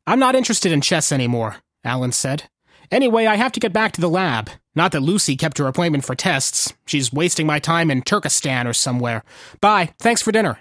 I'm 0.10 0.18
not 0.18 0.34
interested 0.34 0.72
in 0.72 0.82
chess 0.82 1.12
anymore, 1.12 1.58
Alan 1.84 2.12
said. 2.12 2.50
Anyway, 2.90 3.28
I 3.28 3.36
have 3.36 3.52
to 3.52 3.60
get 3.60 3.72
back 3.72 3.92
to 3.92 4.02
the 4.02 4.10
lab. 4.10 4.50
Not 4.74 4.92
that 4.92 5.04
Lucy 5.04 5.36
kept 5.36 5.60
her 5.60 5.68
appointment 5.68 6.04
for 6.04 6.16
tests. 6.16 6.74
She's 6.88 7.14
wasting 7.14 7.46
my 7.46 7.60
time 7.60 7.92
in 7.92 8.02
Turkestan 8.02 8.66
or 8.66 8.74
somewhere. 8.74 9.24
Bye. 9.62 9.94
Thanks 10.00 10.24
for 10.24 10.32
dinner. 10.32 10.58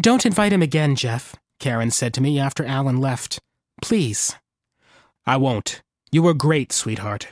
Don't 0.00 0.24
invite 0.24 0.52
him 0.52 0.62
again, 0.62 0.94
Jeff, 0.94 1.34
Karen 1.58 1.90
said 1.90 2.14
to 2.14 2.20
me 2.20 2.38
after 2.38 2.64
Alan 2.64 2.98
left. 2.98 3.40
Please. 3.82 4.36
I 5.26 5.36
won't. 5.36 5.82
You 6.12 6.22
were 6.22 6.34
great, 6.34 6.70
sweetheart. 6.70 7.26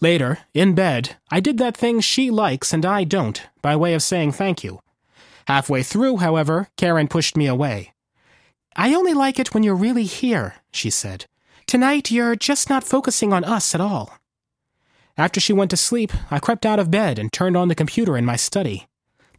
Later, 0.00 0.38
in 0.54 0.74
bed, 0.74 1.18
I 1.30 1.38
did 1.38 1.56
that 1.58 1.76
thing 1.76 2.00
she 2.00 2.32
likes 2.32 2.72
and 2.72 2.84
I 2.84 3.04
don't, 3.04 3.46
by 3.62 3.76
way 3.76 3.94
of 3.94 4.02
saying 4.02 4.32
thank 4.32 4.64
you. 4.64 4.80
Halfway 5.46 5.84
through, 5.84 6.16
however, 6.16 6.66
Karen 6.76 7.06
pushed 7.06 7.36
me 7.36 7.46
away. 7.46 7.92
I 8.76 8.94
only 8.94 9.14
like 9.14 9.38
it 9.38 9.52
when 9.52 9.62
you're 9.62 9.74
really 9.74 10.04
here, 10.04 10.56
she 10.72 10.90
said. 10.90 11.26
Tonight, 11.66 12.10
you're 12.10 12.36
just 12.36 12.70
not 12.70 12.84
focusing 12.84 13.32
on 13.32 13.44
us 13.44 13.74
at 13.74 13.80
all. 13.80 14.18
After 15.16 15.40
she 15.40 15.52
went 15.52 15.70
to 15.72 15.76
sleep, 15.76 16.12
I 16.30 16.38
crept 16.38 16.64
out 16.64 16.78
of 16.78 16.90
bed 16.90 17.18
and 17.18 17.32
turned 17.32 17.56
on 17.56 17.68
the 17.68 17.74
computer 17.74 18.16
in 18.16 18.24
my 18.24 18.36
study. 18.36 18.88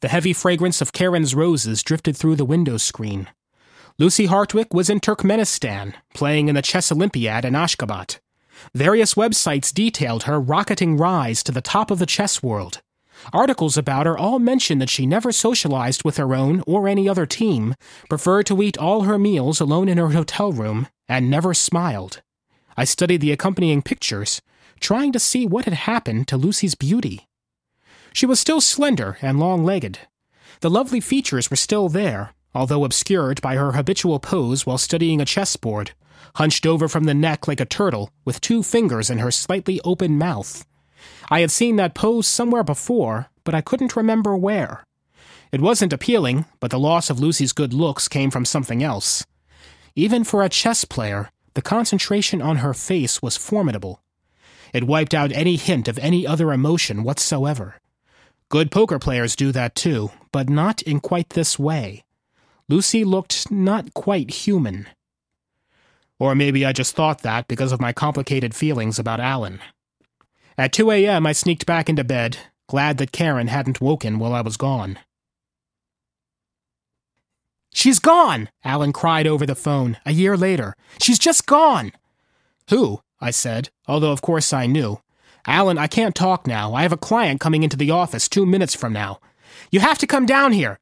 The 0.02 0.10
heavy 0.10 0.34
fragrance 0.34 0.82
of 0.82 0.94
Karen's 0.94 1.34
roses 1.34 1.84
drifted 1.84 2.18
through 2.18 2.36
the 2.36 2.46
window 2.46 2.78
screen. 2.78 3.28
Lucy 3.98 4.28
Hartwick 4.28 4.74
was 4.74 4.90
in 4.90 5.00
Turkmenistan, 5.00 5.94
playing 6.14 6.48
in 6.48 6.56
the 6.56 6.62
Chess 6.62 6.92
Olympiad 6.92 7.46
in 7.46 7.54
Ashgabat. 7.54 8.20
Various 8.74 9.16
websites 9.16 9.74
detailed 9.74 10.24
her 10.24 10.40
rocketing 10.40 10.98
rise 10.98 11.44
to 11.44 11.52
the 11.52 11.62
top 11.62 11.92
of 11.92 12.00
the 12.00 12.06
chess 12.06 12.44
world. 12.44 12.82
Articles 13.34 13.78
about 13.78 14.06
her 14.06 14.18
all 14.18 14.40
mention 14.40 14.80
that 14.80 14.90
she 14.90 15.06
never 15.06 15.32
socialized 15.32 16.04
with 16.04 16.18
her 16.18 16.34
own 16.34 16.64
or 16.68 16.88
any 16.88 17.08
other 17.08 17.26
team, 17.26 17.76
preferred 18.10 18.46
to 18.48 18.62
eat 18.62 18.78
all 18.78 19.04
her 19.04 19.18
meals 19.18 19.60
alone 19.60 19.88
in 19.88 19.98
her 19.98 20.10
hotel 20.10 20.52
room, 20.52 20.88
and 21.08 21.30
never 21.30 21.54
smiled. 21.54 22.22
I 22.76 22.84
studied 22.86 23.22
the 23.22 23.32
accompanying 23.32 23.82
pictures, 23.82 24.42
trying 24.80 25.12
to 25.12 25.20
see 25.20 25.46
what 25.46 25.66
had 25.66 25.74
happened 25.74 26.28
to 26.30 26.38
Lucy's 26.38 26.76
beauty. 26.76 27.28
She 28.14 28.26
was 28.26 28.40
still 28.40 28.62
slender 28.62 29.18
and 29.22 29.40
long 29.40 29.64
legged. 29.64 30.00
The 30.62 30.70
lovely 30.70 31.00
features 31.00 31.50
were 31.50 31.58
still 31.58 31.90
there, 31.90 32.34
although 32.54 32.84
obscured 32.84 33.42
by 33.42 33.56
her 33.56 33.74
habitual 33.74 34.20
pose 34.20 34.66
while 34.66 34.78
studying 34.78 35.22
a 35.22 35.26
chessboard, 35.26 35.92
hunched 36.36 36.66
over 36.66 36.88
from 36.88 37.06
the 37.06 37.14
neck 37.14 37.48
like 37.48 37.60
a 37.60 37.66
turtle, 37.66 38.12
with 38.26 38.42
two 38.42 38.64
fingers 38.64 39.10
in 39.10 39.20
her 39.20 39.32
slightly 39.32 39.80
open 39.84 40.18
mouth. 40.18 40.66
I 41.30 41.42
had 41.42 41.52
seen 41.52 41.76
that 41.78 41.96
pose 41.96 42.28
somewhere 42.28 42.64
before, 42.64 43.30
but 43.44 43.56
I 43.56 43.62
couldn't 43.62 43.96
remember 43.96 44.36
where. 44.36 44.84
It 45.52 45.62
wasn't 45.62 45.94
appealing, 45.94 46.46
but 46.60 46.72
the 46.72 46.80
loss 46.80 47.10
of 47.10 47.20
Lucy's 47.20 47.54
good 47.54 47.74
looks 47.74 48.08
came 48.08 48.32
from 48.32 48.46
something 48.46 48.82
else. 48.82 49.26
Even 49.96 50.24
for 50.24 50.42
a 50.42 50.50
chess 50.50 50.86
player, 50.86 51.30
the 51.54 51.62
concentration 51.62 52.42
on 52.42 52.58
her 52.58 52.74
face 52.74 53.22
was 53.22 53.36
formidable. 53.36 54.02
It 54.74 54.86
wiped 54.86 55.14
out 55.14 55.34
any 55.34 55.58
hint 55.58 55.88
of 55.90 56.00
any 56.00 56.26
other 56.26 56.54
emotion 56.54 57.04
whatsoever. 57.04 57.76
Good 58.48 58.72
poker 58.72 59.00
players 59.00 59.36
do 59.36 59.52
that 59.52 59.76
too, 59.76 60.12
but 60.32 60.50
not 60.50 60.82
in 60.84 61.00
quite 61.02 61.30
this 61.30 61.60
way. 61.60 62.04
Lucy 62.70 63.04
looked 63.04 63.52
not 63.52 63.94
quite 63.94 64.32
human. 64.32 64.88
Or 66.20 66.36
maybe 66.36 66.66
I 66.66 66.72
just 66.72 66.96
thought 66.96 67.24
that 67.24 67.48
because 67.48 67.74
of 67.74 67.82
my 67.82 67.92
complicated 67.92 68.56
feelings 68.56 68.98
about 68.98 69.20
Alan. 69.20 69.60
At 70.62 70.74
2 70.74 70.92
a.m., 70.92 71.26
I 71.26 71.32
sneaked 71.32 71.66
back 71.66 71.90
into 71.90 72.04
bed, 72.04 72.38
glad 72.70 73.00
that 73.00 73.12
Karen 73.12 73.48
hadn't 73.48 73.82
woken 73.82 74.20
while 74.20 74.32
I 74.32 74.42
was 74.42 74.58
gone. 74.58 75.00
She's 77.74 77.98
gone! 77.98 78.48
Alan 78.64 78.94
cried 78.94 79.26
over 79.26 79.48
the 79.48 79.56
phone, 79.56 79.98
a 80.06 80.12
year 80.12 80.38
later. 80.38 80.76
She's 81.02 81.18
just 81.18 81.48
gone! 81.48 81.94
Who? 82.70 83.02
I 83.20 83.32
said, 83.32 83.72
although 83.88 84.12
of 84.12 84.22
course 84.22 84.54
I 84.54 84.68
knew. 84.68 85.02
Alan, 85.48 85.80
I 85.80 85.88
can't 85.88 86.14
talk 86.14 86.46
now. 86.46 86.76
I 86.76 86.84
have 86.84 86.94
a 86.94 87.08
client 87.10 87.42
coming 87.42 87.64
into 87.64 87.76
the 87.76 87.90
office 87.90 88.30
two 88.30 88.46
minutes 88.46 88.76
from 88.76 88.94
now. 88.94 89.20
You 89.72 89.80
have 89.80 89.98
to 89.98 90.06
come 90.06 90.28
down 90.28 90.52
here. 90.52 90.80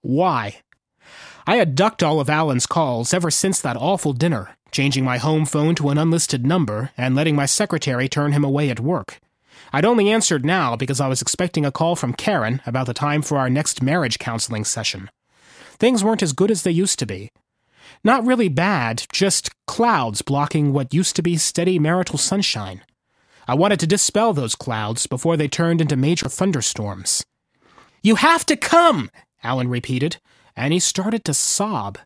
Why? 0.00 0.62
I 1.46 1.56
had 1.56 1.74
ducked 1.74 2.02
all 2.02 2.18
of 2.18 2.30
Alan's 2.30 2.66
calls 2.66 3.12
ever 3.12 3.30
since 3.30 3.60
that 3.60 3.76
awful 3.76 4.14
dinner, 4.14 4.56
changing 4.72 5.04
my 5.04 5.18
home 5.18 5.44
phone 5.44 5.74
to 5.76 5.90
an 5.90 5.98
unlisted 5.98 6.44
number 6.44 6.90
and 6.96 7.14
letting 7.14 7.36
my 7.36 7.46
secretary 7.46 8.08
turn 8.08 8.32
him 8.32 8.42
away 8.42 8.70
at 8.70 8.80
work. 8.80 9.20
I'd 9.72 9.84
only 9.84 10.10
answered 10.10 10.44
now 10.44 10.76
because 10.76 11.00
I 11.00 11.08
was 11.08 11.22
expecting 11.22 11.64
a 11.64 11.72
call 11.72 11.94
from 11.94 12.14
Karen 12.14 12.60
about 12.66 12.86
the 12.86 12.94
time 12.94 13.22
for 13.22 13.38
our 13.38 13.48
next 13.48 13.82
marriage 13.82 14.18
counseling 14.18 14.64
session. 14.64 15.10
Things 15.78 16.02
weren't 16.02 16.22
as 16.22 16.32
good 16.32 16.50
as 16.50 16.62
they 16.62 16.70
used 16.70 16.98
to 16.98 17.06
be. 17.06 17.30
Not 18.04 18.26
really 18.26 18.48
bad, 18.48 19.04
just 19.12 19.50
clouds 19.66 20.22
blocking 20.22 20.72
what 20.72 20.94
used 20.94 21.16
to 21.16 21.22
be 21.22 21.36
steady 21.36 21.78
marital 21.78 22.18
sunshine. 22.18 22.82
I 23.46 23.54
wanted 23.54 23.80
to 23.80 23.86
dispel 23.86 24.32
those 24.32 24.54
clouds 24.54 25.06
before 25.06 25.36
they 25.36 25.48
turned 25.48 25.80
into 25.80 25.96
major 25.96 26.28
thunderstorms. 26.28 27.24
You 28.02 28.16
have 28.16 28.46
to 28.46 28.56
come, 28.56 29.10
Alan 29.42 29.68
repeated, 29.68 30.18
and 30.56 30.72
he 30.72 30.78
started 30.78 31.24
to 31.24 31.34
sob. 31.34 31.98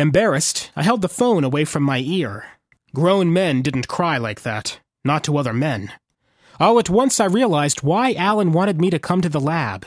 Embarrassed, 0.00 0.70
I 0.74 0.82
held 0.82 1.02
the 1.02 1.10
phone 1.10 1.44
away 1.44 1.66
from 1.66 1.82
my 1.82 1.98
ear. 1.98 2.46
Grown 2.94 3.34
men 3.34 3.60
didn't 3.60 3.86
cry 3.86 4.16
like 4.16 4.40
that, 4.42 4.80
not 5.04 5.22
to 5.24 5.36
other 5.36 5.52
men. 5.52 5.92
All 6.58 6.78
at 6.78 6.88
once 6.88 7.20
I 7.20 7.26
realized 7.26 7.82
why 7.82 8.14
Alan 8.14 8.52
wanted 8.52 8.80
me 8.80 8.88
to 8.88 8.98
come 8.98 9.20
to 9.20 9.28
the 9.28 9.38
lab. 9.38 9.84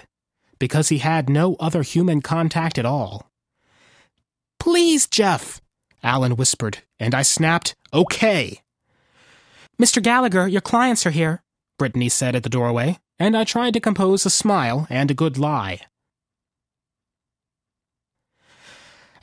Because 0.59 0.89
he 0.89 0.99
had 0.99 1.31
no 1.31 1.55
other 1.59 1.81
human 1.81 2.21
contact 2.21 2.77
at 2.77 2.85
all. 2.85 3.31
Please, 4.59 5.07
Jeff, 5.07 5.59
Alan 6.03 6.35
whispered, 6.35 6.83
and 6.99 7.15
I 7.15 7.23
snapped, 7.23 7.75
Okay. 7.91 8.61
Mr. 9.81 10.01
Gallagher, 10.01 10.47
your 10.47 10.61
clients 10.61 11.07
are 11.07 11.11
here, 11.11 11.41
Brittany 11.79 12.07
said 12.07 12.35
at 12.35 12.43
the 12.43 12.49
doorway, 12.49 12.99
and 13.17 13.35
I 13.35 13.45
tried 13.45 13.73
to 13.73 13.79
compose 13.79 14.27
a 14.27 14.29
smile 14.29 14.85
and 14.91 15.09
a 15.09 15.15
good 15.15 15.39
lie. 15.39 15.79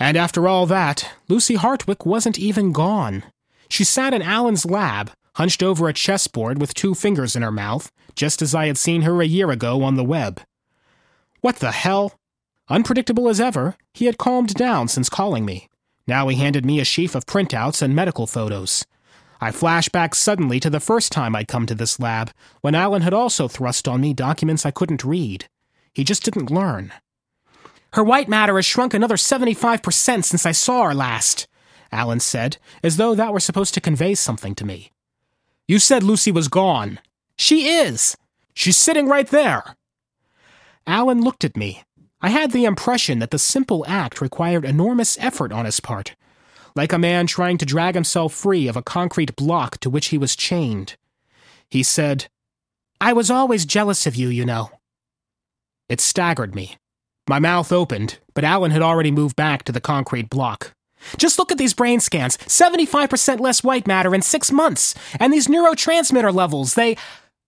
And 0.00 0.16
after 0.16 0.48
all 0.48 0.64
that, 0.66 1.12
Lucy 1.28 1.56
Hartwick 1.56 2.06
wasn't 2.06 2.38
even 2.38 2.72
gone. 2.72 3.22
She 3.68 3.84
sat 3.84 4.14
in 4.14 4.22
Alan's 4.22 4.64
lab, 4.64 5.10
hunched 5.34 5.62
over 5.62 5.88
a 5.88 5.92
chessboard 5.92 6.58
with 6.58 6.72
two 6.72 6.94
fingers 6.94 7.36
in 7.36 7.42
her 7.42 7.52
mouth, 7.52 7.92
just 8.16 8.40
as 8.40 8.54
I 8.54 8.66
had 8.66 8.78
seen 8.78 9.02
her 9.02 9.20
a 9.20 9.26
year 9.26 9.50
ago 9.50 9.82
on 9.82 9.96
the 9.96 10.04
web. 10.04 10.40
What 11.42 11.56
the 11.56 11.70
hell? 11.70 12.18
Unpredictable 12.68 13.28
as 13.28 13.40
ever, 13.40 13.76
he 13.92 14.06
had 14.06 14.16
calmed 14.16 14.54
down 14.54 14.88
since 14.88 15.10
calling 15.10 15.44
me. 15.44 15.68
Now 16.06 16.28
he 16.28 16.36
handed 16.36 16.64
me 16.64 16.80
a 16.80 16.84
sheaf 16.84 17.14
of 17.14 17.26
printouts 17.26 17.82
and 17.82 17.94
medical 17.94 18.26
photos. 18.26 18.86
I 19.38 19.52
flashed 19.52 19.92
back 19.92 20.14
suddenly 20.14 20.60
to 20.60 20.70
the 20.70 20.80
first 20.80 21.12
time 21.12 21.36
I'd 21.36 21.48
come 21.48 21.66
to 21.66 21.74
this 21.74 22.00
lab, 22.00 22.30
when 22.62 22.74
Alan 22.74 23.02
had 23.02 23.14
also 23.14 23.48
thrust 23.48 23.86
on 23.86 24.00
me 24.00 24.14
documents 24.14 24.64
I 24.64 24.70
couldn't 24.70 25.04
read. 25.04 25.46
He 25.92 26.04
just 26.04 26.24
didn't 26.24 26.50
learn. 26.50 26.92
Her 27.94 28.04
white 28.04 28.28
matter 28.28 28.56
has 28.56 28.64
shrunk 28.64 28.94
another 28.94 29.16
75% 29.16 30.24
since 30.24 30.46
I 30.46 30.52
saw 30.52 30.84
her 30.84 30.94
last, 30.94 31.48
Alan 31.90 32.20
said, 32.20 32.56
as 32.82 32.96
though 32.96 33.14
that 33.14 33.32
were 33.32 33.40
supposed 33.40 33.74
to 33.74 33.80
convey 33.80 34.14
something 34.14 34.54
to 34.54 34.64
me. 34.64 34.92
You 35.66 35.78
said 35.78 36.02
Lucy 36.02 36.30
was 36.30 36.48
gone. 36.48 37.00
She 37.36 37.68
is. 37.68 38.16
She's 38.54 38.76
sitting 38.76 39.06
right 39.06 39.26
there. 39.28 39.76
Alan 40.86 41.20
looked 41.20 41.44
at 41.44 41.56
me. 41.56 41.82
I 42.20 42.30
had 42.30 42.52
the 42.52 42.64
impression 42.64 43.18
that 43.18 43.30
the 43.30 43.38
simple 43.38 43.84
act 43.88 44.20
required 44.20 44.64
enormous 44.64 45.18
effort 45.20 45.52
on 45.52 45.64
his 45.64 45.80
part, 45.80 46.14
like 46.76 46.92
a 46.92 46.98
man 46.98 47.26
trying 47.26 47.58
to 47.58 47.66
drag 47.66 47.94
himself 47.94 48.34
free 48.34 48.68
of 48.68 48.76
a 48.76 48.82
concrete 48.82 49.34
block 49.36 49.78
to 49.78 49.90
which 49.90 50.08
he 50.08 50.18
was 50.18 50.36
chained. 50.36 50.96
He 51.68 51.82
said, 51.82 52.28
I 53.00 53.12
was 53.12 53.30
always 53.30 53.64
jealous 53.64 54.06
of 54.06 54.16
you, 54.16 54.28
you 54.28 54.44
know. 54.44 54.70
It 55.88 56.00
staggered 56.00 56.54
me. 56.54 56.76
My 57.30 57.38
mouth 57.38 57.70
opened, 57.70 58.18
but 58.34 58.42
Alan 58.42 58.72
had 58.72 58.82
already 58.82 59.12
moved 59.12 59.36
back 59.36 59.62
to 59.62 59.70
the 59.70 59.80
concrete 59.80 60.28
block. 60.28 60.74
Just 61.16 61.38
look 61.38 61.52
at 61.52 61.58
these 61.58 61.74
brain 61.74 62.00
scans 62.00 62.36
75% 62.38 63.38
less 63.38 63.62
white 63.62 63.86
matter 63.86 64.16
in 64.16 64.20
six 64.20 64.50
months, 64.50 64.96
and 65.20 65.32
these 65.32 65.46
neurotransmitter 65.46 66.34
levels, 66.34 66.74
they. 66.74 66.96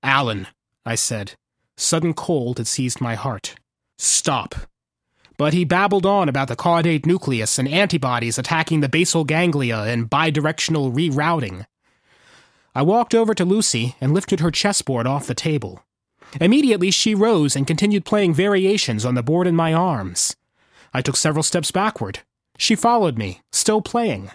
Alan, 0.00 0.46
I 0.86 0.94
said. 0.94 1.32
Sudden 1.76 2.14
cold 2.14 2.58
had 2.58 2.68
seized 2.68 3.00
my 3.00 3.16
heart. 3.16 3.56
Stop. 3.98 4.54
But 5.36 5.52
he 5.52 5.64
babbled 5.64 6.06
on 6.06 6.28
about 6.28 6.46
the 6.46 6.54
caudate 6.54 7.04
nucleus 7.04 7.58
and 7.58 7.66
antibodies 7.66 8.38
attacking 8.38 8.82
the 8.82 8.88
basal 8.88 9.24
ganglia 9.24 9.80
and 9.80 10.08
bidirectional 10.08 10.94
rerouting. 10.94 11.66
I 12.72 12.82
walked 12.82 13.16
over 13.16 13.34
to 13.34 13.44
Lucy 13.44 13.96
and 14.00 14.14
lifted 14.14 14.38
her 14.38 14.52
chessboard 14.52 15.08
off 15.08 15.26
the 15.26 15.34
table. 15.34 15.82
Immediately, 16.40 16.90
she 16.90 17.14
rose 17.14 17.54
and 17.56 17.66
continued 17.66 18.04
playing 18.04 18.34
variations 18.34 19.04
on 19.04 19.14
the 19.14 19.22
board 19.22 19.46
in 19.46 19.56
my 19.56 19.72
arms. 19.72 20.36
I 20.94 21.02
took 21.02 21.16
several 21.16 21.42
steps 21.42 21.70
backward. 21.70 22.20
She 22.58 22.74
followed 22.74 23.18
me, 23.18 23.40
still 23.50 23.82
playing. 23.82 24.30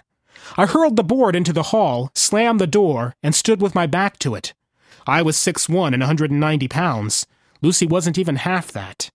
I 0.55 0.65
hurled 0.65 0.95
the 0.95 1.03
board 1.03 1.36
into 1.36 1.53
the 1.53 1.71
hall, 1.73 2.12
slammed 2.15 2.62
the 2.62 2.67
door, 2.67 3.15
and 3.21 3.36
stood 3.36 3.62
with 3.62 3.75
my 3.75 3.88
back 3.88 4.17
to 4.19 4.36
it. 4.36 4.53
I 5.05 5.21
was 5.21 5.38
six 5.38 5.69
one 5.69 5.93
and 5.93 6.01
190 6.01 6.67
pounds. 6.67 7.25
Lucy 7.62 7.88
wasn't 7.88 8.17
even 8.17 8.38
half 8.38 8.71
that. 8.71 9.10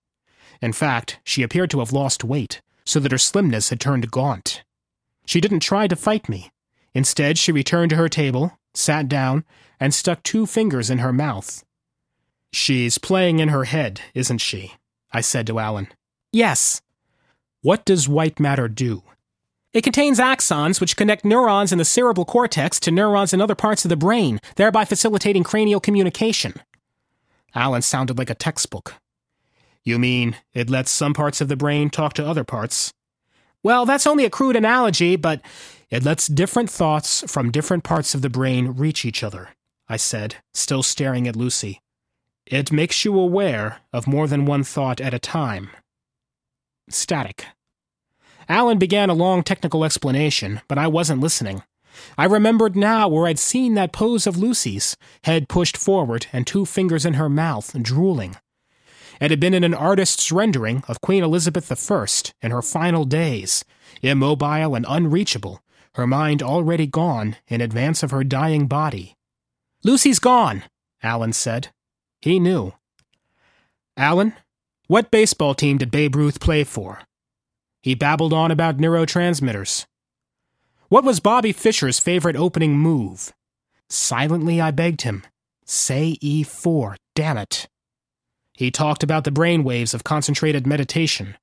In 0.61 0.73
fact, 0.73 1.21
she 1.25 1.43
appeared 1.43 1.71
to 1.71 1.81
have 1.81 1.93
lost 1.93 2.25
weight, 2.25 2.61
so 2.85 3.01
that 3.01 3.13
her 3.13 3.19
slimness 3.19 3.71
had 3.71 3.81
turned 3.81 4.11
gaunt. 4.11 4.63
She 5.27 5.41
didn't 5.41 5.61
try 5.61 5.87
to 5.87 5.97
fight 5.97 6.29
me. 6.29 6.51
Instead, 6.95 7.39
she 7.39 7.53
returned 7.53 7.91
to 7.91 7.97
her 7.97 8.09
table, 8.09 8.59
sat 8.75 9.09
down, 9.09 9.45
and 9.81 9.95
stuck 9.95 10.23
two 10.23 10.47
fingers 10.47 10.91
in 10.91 10.99
her 10.99 11.13
mouth. 11.13 11.65
She's 12.53 12.99
playing 12.99 13.39
in 13.39 13.49
her 13.49 13.65
head, 13.65 14.01
isn't 14.15 14.39
she? 14.39 14.75
I 15.11 15.21
said 15.21 15.47
to 15.47 15.59
Alan. 15.59 15.89
Yes. 16.33 16.83
What 17.63 17.85
does 17.85 18.09
white 18.09 18.39
matter 18.39 18.69
do? 18.69 19.03
It 19.73 19.85
contains 19.85 20.21
axons 20.21 20.81
which 20.81 20.97
connect 20.97 21.25
neurons 21.25 21.73
in 21.73 21.79
the 21.79 21.85
cerebral 21.85 22.27
cortex 22.27 22.79
to 22.81 22.91
neurons 22.91 23.33
in 23.33 23.41
other 23.41 23.55
parts 23.55 23.85
of 23.85 23.89
the 23.89 23.97
brain, 23.97 24.39
thereby 24.57 24.85
facilitating 24.85 25.45
cranial 25.45 25.81
communication. 25.81 26.55
Alan 27.55 27.83
sounded 27.83 28.19
like 28.19 28.29
a 28.29 28.35
textbook. 28.35 28.95
You 29.83 29.99
mean 29.99 30.37
it 30.53 30.69
lets 30.69 30.91
some 30.91 31.15
parts 31.15 31.41
of 31.41 31.49
the 31.49 31.57
brain 31.57 31.89
talk 31.89 32.13
to 32.15 32.27
other 32.27 32.45
parts? 32.45 32.93
Well, 33.63 33.87
that's 33.87 34.07
only 34.07 34.25
a 34.25 34.31
crude 34.31 34.57
analogy, 34.57 35.17
but 35.17 35.41
it 35.89 36.05
lets 36.05 36.27
different 36.27 36.69
thoughts 36.69 37.25
from 37.31 37.51
different 37.51 37.85
parts 37.85 38.15
of 38.15 38.23
the 38.23 38.31
brain 38.31 38.73
reach 38.73 39.05
each 39.05 39.23
other, 39.23 39.51
I 39.89 39.97
said, 39.97 40.37
still 40.53 40.83
staring 40.83 41.27
at 41.27 41.37
Lucy. 41.37 41.81
It 42.53 42.71
makes 42.71 43.03
you 43.03 43.19
aware 43.19 43.79
of 43.95 44.07
more 44.07 44.27
than 44.27 44.45
one 44.45 44.63
thought 44.63 45.01
at 45.01 45.15
a 45.15 45.19
time. 45.19 45.71
Static. 46.91 47.47
Alan 48.47 48.77
began 48.77 49.09
a 49.09 49.15
long 49.15 49.43
technical 49.43 49.87
explanation, 49.87 50.61
but 50.69 50.77
I 50.77 50.87
wasn't 50.87 51.23
listening. 51.23 51.63
I 52.19 52.27
remembered 52.27 52.77
now 52.77 53.09
where 53.09 53.27
I'd 53.27 53.39
seen 53.39 53.73
that 53.77 53.95
pose 53.95 54.27
of 54.27 54.37
Lucy's, 54.37 54.99
head 55.25 55.49
pushed 55.49 55.79
forward 55.79 56.27
and 56.31 56.47
two 56.47 56.67
fingers 56.67 57.07
in 57.07 57.15
her 57.15 57.31
mouth, 57.31 57.75
drooling. 57.81 58.37
It 59.19 59.31
had 59.31 59.41
been 59.41 59.55
in 59.55 59.65
an 59.65 59.73
artist's 59.73 60.31
rendering 60.31 60.85
of 60.89 61.01
Queen 61.01 61.25
Elizabeth 61.25 61.73
I 61.73 62.07
in 62.43 62.51
her 62.51 62.61
final 62.61 63.07
days, 63.07 63.65
immobile 64.03 64.75
and 64.75 64.85
unreachable, 64.87 65.63
her 65.95 66.07
mind 66.07 66.43
already 66.43 66.87
gone 66.87 67.37
in 67.49 67.63
advance 67.63 68.03
of 68.03 68.11
her 68.11 68.23
dying 68.23 68.67
body. 68.67 69.17
Lucy's 69.83 70.19
gone, 70.19 70.65
Alan 71.03 71.33
said. 71.33 71.71
He 72.23 72.39
knew. 72.39 72.73
Alan, 73.97 74.35
what 74.87 75.11
baseball 75.11 75.55
team 75.55 75.77
did 75.77 75.91
Babe 75.91 76.15
Ruth 76.15 76.41
play 76.41 76.65
for? 76.65 77.01
He 77.83 77.97
babbled 77.97 78.33
on 78.33 78.51
about 78.51 78.79
neurotransmitters. 78.79 79.87
What 80.89 81.05
was 81.05 81.21
Bobby 81.21 81.53
Fischer's 81.53 81.99
favorite 81.99 82.37
opening 82.37 82.79
move? 82.79 83.33
Silently, 83.89 84.61
I 84.61 84.71
begged 84.71 85.03
him. 85.03 85.25
Say 85.65 86.17
E4, 86.23 86.97
damn 87.15 87.39
it. 87.39 87.69
He 88.53 88.71
talked 88.71 89.03
about 89.03 89.25
the 89.25 89.31
brain 89.31 89.65
waves 89.65 89.93
of 89.93 90.05
concentrated 90.05 90.67
meditation. 90.67 91.37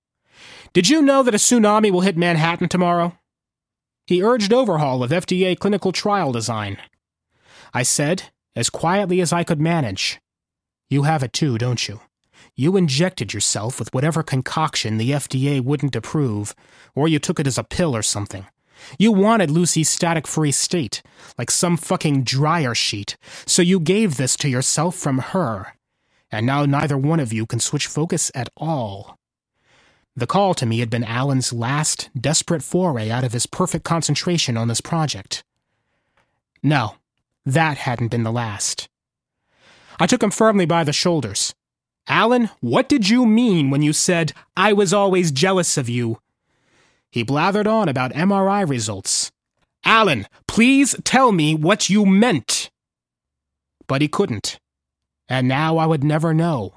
Did 0.71 0.87
you 0.87 1.01
know 1.01 1.23
that 1.23 1.33
a 1.33 1.37
tsunami 1.37 1.91
will 1.91 2.01
hit 2.01 2.15
Manhattan 2.15 2.69
tomorrow? 2.69 3.17
He 4.07 4.23
urged 4.23 4.53
overhaul 4.53 5.03
of 5.03 5.11
FDA 5.11 5.57
clinical 5.57 5.91
trial 5.91 6.31
design. 6.31 6.77
I 7.73 7.83
said, 7.83 8.23
as 8.55 8.69
quietly 8.69 9.19
as 9.19 9.33
I 9.33 9.43
could 9.43 9.59
manage, 9.59 10.19
You 10.89 11.03
have 11.03 11.21
it 11.21 11.33
too, 11.33 11.57
don't 11.57 11.87
you? 11.87 12.01
You 12.55 12.75
injected 12.75 13.33
yourself 13.33 13.79
with 13.79 13.93
whatever 13.93 14.23
concoction 14.23 14.97
the 14.97 15.11
FDA 15.11 15.61
wouldn't 15.61 15.95
approve, 15.95 16.55
or 16.95 17.07
you 17.07 17.19
took 17.19 17.39
it 17.39 17.47
as 17.47 17.57
a 17.57 17.63
pill 17.63 17.95
or 17.95 18.01
something. 18.01 18.45
You 18.97 19.11
wanted 19.11 19.51
Lucy's 19.51 19.89
static 19.89 20.25
free 20.25 20.51
state, 20.51 21.01
like 21.37 21.51
some 21.51 21.77
fucking 21.77 22.23
dryer 22.23 22.73
sheet, 22.73 23.17
so 23.45 23.61
you 23.61 23.79
gave 23.79 24.17
this 24.17 24.35
to 24.37 24.49
yourself 24.49 24.95
from 24.95 25.19
her. 25.19 25.75
And 26.31 26.45
now 26.45 26.65
neither 26.65 26.97
one 26.97 27.19
of 27.19 27.33
you 27.33 27.45
can 27.45 27.59
switch 27.59 27.87
focus 27.87 28.31
at 28.33 28.49
all. 28.57 29.17
The 30.15 30.27
call 30.27 30.53
to 30.55 30.65
me 30.65 30.79
had 30.79 30.89
been 30.89 31.03
Alan's 31.03 31.53
last, 31.53 32.09
desperate 32.19 32.63
foray 32.63 33.09
out 33.09 33.23
of 33.23 33.33
his 33.33 33.45
perfect 33.45 33.85
concentration 33.85 34.57
on 34.57 34.67
this 34.67 34.81
project. 34.81 35.43
No, 36.61 36.95
that 37.45 37.77
hadn't 37.77 38.09
been 38.09 38.23
the 38.23 38.31
last. 38.31 38.89
I 39.99 40.07
took 40.07 40.23
him 40.23 40.31
firmly 40.31 40.65
by 40.65 40.83
the 40.83 40.93
shoulders. 40.93 41.53
Alan, 42.07 42.49
what 42.61 42.89
did 42.89 43.09
you 43.09 43.25
mean 43.25 43.69
when 43.69 43.81
you 43.81 43.93
said, 43.93 44.33
I 44.55 44.73
was 44.73 44.93
always 44.93 45.31
jealous 45.31 45.77
of 45.77 45.89
you? 45.89 46.19
He 47.11 47.25
blathered 47.25 47.67
on 47.67 47.89
about 47.89 48.13
MRI 48.13 48.67
results. 48.67 49.31
Alan, 49.83 50.25
please 50.47 50.95
tell 51.03 51.31
me 51.31 51.53
what 51.53 51.89
you 51.89 52.05
meant. 52.05 52.69
But 53.87 54.01
he 54.01 54.07
couldn't. 54.07 54.59
And 55.27 55.47
now 55.47 55.77
I 55.77 55.85
would 55.85 56.03
never 56.03 56.33
know. 56.33 56.75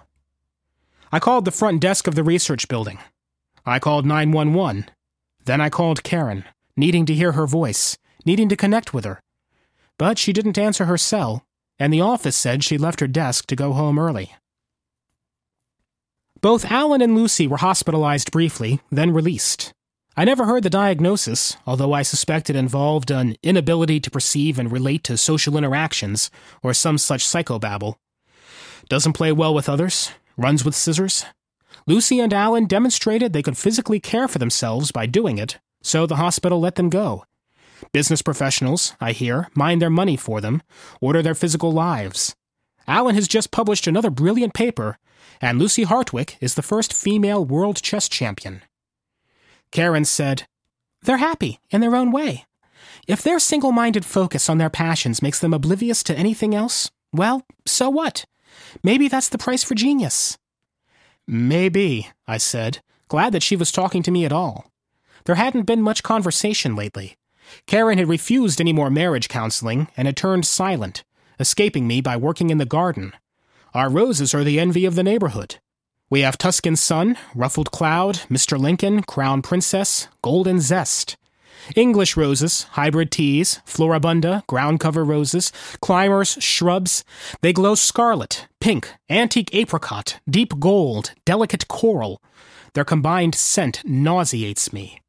I 1.11 1.19
called 1.19 1.45
the 1.45 1.51
front 1.51 1.81
desk 1.81 2.07
of 2.07 2.15
the 2.15 2.25
research 2.25 2.69
building. 2.69 2.99
I 3.65 3.79
called 3.79 4.05
911. 4.05 4.87
Then 5.45 5.61
I 5.61 5.71
called 5.71 6.03
Karen, 6.03 6.45
needing 6.77 7.07
to 7.07 7.15
hear 7.15 7.33
her 7.33 7.47
voice, 7.47 7.99
needing 8.25 8.49
to 8.49 8.57
connect 8.57 8.93
with 8.93 9.05
her. 9.05 9.21
But 9.99 10.19
she 10.19 10.33
didn't 10.33 10.59
answer 10.59 10.87
her 10.87 10.99
cell, 10.99 11.45
and 11.79 11.93
the 11.93 12.01
office 12.01 12.37
said 12.37 12.63
she 12.63 12.79
left 12.79 13.01
her 13.01 13.07
desk 13.07 13.47
to 13.47 13.57
go 13.57 13.73
home 13.73 13.99
early. 13.99 14.35
Both 16.41 16.71
Alan 16.71 17.01
and 17.01 17.15
Lucy 17.15 17.47
were 17.47 17.59
hospitalized 17.59 18.33
briefly, 18.33 18.81
then 18.91 19.13
released. 19.13 19.73
I 20.17 20.25
never 20.25 20.45
heard 20.45 20.63
the 20.63 20.71
diagnosis, 20.71 21.57
although 21.67 21.93
I 21.93 22.03
suspect 22.03 22.51
it 22.51 22.57
involved 22.57 23.11
an 23.11 23.37
inability 23.43 24.01
to 24.01 24.11
perceive 24.11 24.59
and 24.59 24.71
relate 24.71 25.05
to 25.05 25.17
social 25.17 25.57
interactions, 25.57 26.31
or 26.63 26.75
some 26.75 26.99
such 26.99 27.25
psychobabble. 27.25 27.95
Doesn't 28.89 29.15
play 29.15 29.33
well 29.33 29.55
with 29.55 29.69
others, 29.69 30.11
runs 30.37 30.65
with 30.65 30.75
scissors. 30.75 31.25
Lucy 31.87 32.21
and 32.21 32.35
Alan 32.35 32.67
demonstrated 32.67 33.33
they 33.33 33.43
could 33.43 33.57
physically 33.57 34.01
care 34.01 34.29
for 34.29 34.39
themselves 34.39 34.93
by 34.93 35.07
doing 35.07 35.39
it, 35.39 35.59
so 35.83 36.07
the 36.07 36.17
hospital 36.17 36.61
let 36.61 36.75
them 36.75 36.91
go. 36.91 37.25
Business 37.93 38.23
professionals, 38.23 38.95
I 39.01 39.13
hear, 39.13 39.49
mind 39.55 39.83
their 39.83 39.91
money 39.91 40.17
for 40.17 40.41
them, 40.41 40.63
order 41.01 41.23
their 41.23 41.35
physical 41.35 41.73
lives. 41.73 42.37
Alan 42.87 43.15
has 43.15 43.29
just 43.29 43.51
published 43.51 43.87
another 43.87 44.11
brilliant 44.11 44.55
paper 44.55 44.99
and 45.43 45.59
Lucy 45.59 45.85
Hartwick 45.85 46.37
is 46.41 46.55
the 46.55 46.63
first 46.63 46.95
female 46.95 47.45
world 47.45 47.83
chess 47.83 48.09
champion. 48.09 48.63
Karen 49.73 50.05
said, 50.05 50.47
They're 51.03 51.17
happy 51.17 51.59
in 51.71 51.81
their 51.81 51.97
own 51.97 52.13
way. 52.13 52.47
If 53.09 53.23
their 53.23 53.41
single 53.41 53.73
minded 53.73 54.05
focus 54.05 54.49
on 54.49 54.59
their 54.59 54.71
passions 54.71 55.21
makes 55.21 55.41
them 55.41 55.53
oblivious 55.53 56.05
to 56.05 56.17
anything 56.17 56.55
else, 56.55 56.91
well, 57.13 57.45
so 57.67 57.91
what? 57.91 58.25
Maybe 58.85 59.09
that's 59.09 59.29
the 59.29 59.39
price 59.39 59.65
for 59.65 59.75
genius. 59.75 60.39
Maybe, 61.27 62.09
I 62.27 62.39
said, 62.39 62.81
glad 63.09 63.33
that 63.33 63.43
she 63.43 63.57
was 63.57 63.73
talking 63.73 64.03
to 64.05 64.11
me 64.11 64.25
at 64.25 64.33
all. 64.33 64.71
There 65.25 65.35
hadn't 65.35 65.65
been 65.65 65.83
much 65.83 66.03
conversation 66.03 66.77
lately. 66.77 67.17
Karen 67.67 67.99
had 67.99 68.09
refused 68.09 68.61
any 68.61 68.73
more 68.73 68.91
marriage 68.91 69.29
counseling 69.29 69.89
and 69.97 70.07
had 70.07 70.17
turned 70.17 70.47
silent, 70.47 71.05
escaping 71.39 71.87
me 71.87 72.01
by 72.01 72.17
working 72.17 72.51
in 72.51 72.59
the 72.59 72.65
garden. 72.65 73.13
Our 73.75 73.91
roses 73.91 74.35
are 74.35 74.45
the 74.45 74.61
envy 74.61 74.85
of 74.85 74.95
the 74.95 75.03
neighborhood. 75.03 75.57
We 76.11 76.21
have 76.21 76.37
Tuscan 76.37 76.77
Sun, 76.77 77.17
Ruffled 77.35 77.71
Cloud, 77.71 78.17
Mr. 78.29 78.59
Lincoln, 78.59 79.03
Crown 79.03 79.41
Princess, 79.41 80.09
Golden 80.23 80.61
Zest. 80.61 81.17
English 81.77 82.17
roses, 82.17 82.65
hybrid 82.73 83.11
teas, 83.11 83.61
floribunda, 83.67 84.47
ground 84.47 84.81
cover 84.81 85.05
roses, 85.05 85.53
climbers, 85.81 86.37
shrubs. 86.41 87.05
They 87.41 87.53
glow 87.53 87.75
scarlet, 87.75 88.47
pink, 88.61 88.93
antique 89.09 89.55
apricot, 89.55 90.21
deep 90.29 90.59
gold, 90.59 91.13
delicate 91.25 91.69
coral. 91.69 92.21
Their 92.75 92.85
combined 92.85 93.35
scent 93.35 93.83
nauseates 93.85 94.73
me. 94.73 95.02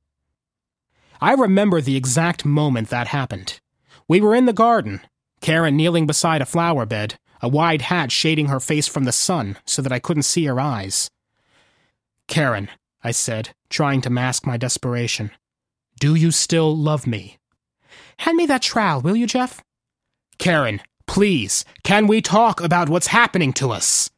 I 1.22 1.34
remember 1.34 1.82
the 1.82 1.96
exact 1.96 2.46
moment 2.46 2.90
that 2.90 3.08
happened. 3.08 3.60
We 4.08 4.22
were 4.22 4.36
in 4.36 4.46
the 4.46 4.54
garden, 4.54 5.02
Karen 5.42 5.76
kneeling 5.76 6.08
beside 6.08 6.42
a 6.42 6.46
flower 6.46 6.86
bed, 6.86 7.16
a 7.42 7.48
wide 7.48 7.84
hat 7.84 8.12
shading 8.12 8.48
her 8.48 8.60
face 8.60 8.88
from 8.88 9.04
the 9.04 9.12
sun 9.12 9.58
so 9.66 9.82
that 9.82 9.92
I 9.92 10.00
couldn't 10.00 10.24
see 10.24 10.46
her 10.46 10.60
eyes. 10.60 11.10
Karen, 12.28 12.70
I 13.04 13.12
said, 13.12 13.50
trying 13.70 14.02
to 14.02 14.10
mask 14.10 14.46
my 14.46 14.56
desperation, 14.56 15.32
do 16.00 16.16
you 16.16 16.32
still 16.32 16.76
love 16.76 17.06
me? 17.06 17.38
Hand 18.20 18.38
me 18.38 18.46
that 18.46 18.62
trowel, 18.62 19.02
will 19.02 19.16
you, 19.16 19.28
Jeff? 19.28 19.62
Karen, 20.38 20.82
please, 21.08 21.66
can 21.84 22.08
we 22.08 22.22
talk 22.22 22.62
about 22.62 22.90
what's 22.90 23.08
happening 23.08 23.54
to 23.54 23.72
us? 23.72 24.10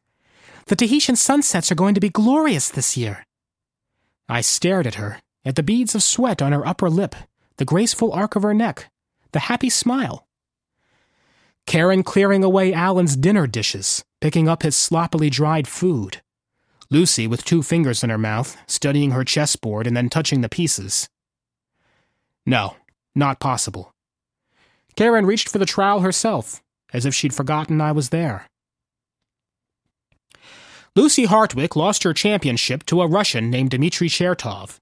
The 0.67 0.75
Tahitian 0.75 1.15
sunsets 1.15 1.71
are 1.71 1.75
going 1.75 1.95
to 1.95 1.99
be 1.99 2.09
glorious 2.09 2.69
this 2.69 2.95
year. 2.95 3.25
I 4.27 4.41
stared 4.41 4.87
at 4.87 4.95
her, 4.95 5.21
at 5.45 5.55
the 5.55 5.63
beads 5.63 5.95
of 5.95 6.03
sweat 6.03 6.41
on 6.41 6.51
her 6.51 6.65
upper 6.67 6.89
lip, 6.89 7.15
the 7.57 7.65
graceful 7.65 8.11
arc 8.11 8.35
of 8.35 8.43
her 8.43 8.53
neck, 8.53 8.91
the 9.31 9.39
happy 9.39 9.69
smile. 9.69 10.27
Karen 11.65 12.03
clearing 12.03 12.43
away 12.43 12.73
Alan's 12.73 13.15
dinner 13.15 13.47
dishes, 13.47 14.03
picking 14.21 14.47
up 14.47 14.63
his 14.63 14.75
sloppily 14.75 15.29
dried 15.29 15.67
food. 15.67 16.21
Lucy 16.89 17.25
with 17.25 17.45
two 17.45 17.63
fingers 17.63 18.03
in 18.03 18.09
her 18.09 18.17
mouth, 18.17 18.57
studying 18.67 19.11
her 19.11 19.23
chessboard 19.23 19.87
and 19.87 19.97
then 19.97 20.09
touching 20.09 20.41
the 20.41 20.49
pieces. 20.49 21.07
No, 22.45 22.75
not 23.15 23.39
possible. 23.39 23.93
Karen 24.95 25.25
reached 25.25 25.49
for 25.49 25.57
the 25.57 25.65
trowel 25.65 26.01
herself, 26.01 26.61
as 26.93 27.05
if 27.05 27.15
she'd 27.15 27.33
forgotten 27.33 27.81
I 27.81 27.91
was 27.91 28.09
there. 28.09 28.47
Lucy 30.95 31.25
Hartwick 31.25 31.75
lost 31.75 32.03
her 32.03 32.13
championship 32.13 32.85
to 32.85 33.01
a 33.01 33.07
Russian 33.07 33.49
named 33.49 33.71
Dmitry 33.71 34.07
Chertov. 34.07 34.77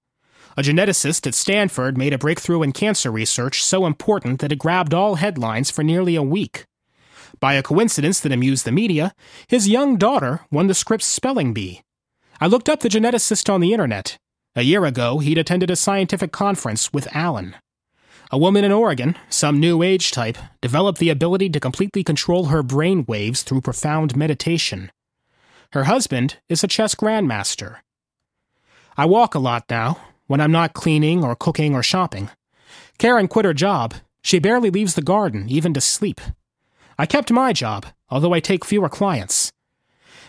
A 0.55 0.61
geneticist 0.61 1.25
at 1.25 1.33
Stanford 1.33 1.97
made 1.97 2.13
a 2.13 2.17
breakthrough 2.17 2.61
in 2.61 2.73
cancer 2.73 3.11
research 3.11 3.63
so 3.63 3.87
important 3.87 4.39
that 4.39 4.51
it 4.51 4.59
grabbed 4.59 4.93
all 4.93 5.15
headlines 5.15 5.71
for 5.71 5.83
nearly 5.83 6.15
a 6.15 6.21
week. 6.21 6.65
By 7.39 7.55
a 7.55 7.63
coincidence 7.63 8.19
that 8.19 8.31
amused 8.31 8.63
the 8.63 8.71
media, 8.71 9.13
his 9.47 9.67
young 9.67 9.97
daughter 9.97 10.41
won 10.51 10.67
the 10.67 10.75
Scripps 10.75 11.05
spelling 11.05 11.53
bee. 11.53 11.81
I 12.39 12.47
looked 12.47 12.69
up 12.69 12.81
the 12.81 12.89
geneticist 12.89 13.51
on 13.51 13.61
the 13.61 13.73
internet. 13.73 14.17
A 14.55 14.61
year 14.61 14.85
ago, 14.85 15.17
he'd 15.17 15.39
attended 15.39 15.71
a 15.71 15.75
scientific 15.75 16.31
conference 16.31 16.93
with 16.93 17.13
Alan. 17.15 17.55
A 18.31 18.37
woman 18.37 18.63
in 18.63 18.71
Oregon, 18.71 19.15
some 19.29 19.59
new 19.59 19.81
age 19.81 20.11
type, 20.11 20.37
developed 20.61 20.99
the 20.99 21.09
ability 21.09 21.49
to 21.49 21.59
completely 21.59 22.03
control 22.03 22.45
her 22.45 22.61
brain 22.61 23.05
waves 23.07 23.41
through 23.41 23.61
profound 23.61 24.15
meditation. 24.15 24.91
Her 25.71 25.85
husband 25.85 26.37
is 26.47 26.63
a 26.63 26.67
chess 26.67 26.93
grandmaster. 26.93 27.77
I 28.95 29.05
walk 29.05 29.33
a 29.33 29.39
lot 29.39 29.65
now, 29.69 29.97
when 30.27 30.41
I'm 30.41 30.51
not 30.51 30.73
cleaning 30.73 31.23
or 31.23 31.35
cooking 31.35 31.75
or 31.75 31.83
shopping. 31.83 32.29
Karen 32.97 33.27
quit 33.27 33.45
her 33.45 33.53
job. 33.53 33.93
She 34.21 34.39
barely 34.39 34.69
leaves 34.69 34.95
the 34.95 35.01
garden, 35.01 35.45
even 35.49 35.73
to 35.73 35.81
sleep. 35.81 36.21
I 36.97 37.05
kept 37.05 37.31
my 37.31 37.53
job, 37.53 37.85
although 38.09 38.33
I 38.33 38.39
take 38.39 38.63
fewer 38.63 38.89
clients. 38.89 39.51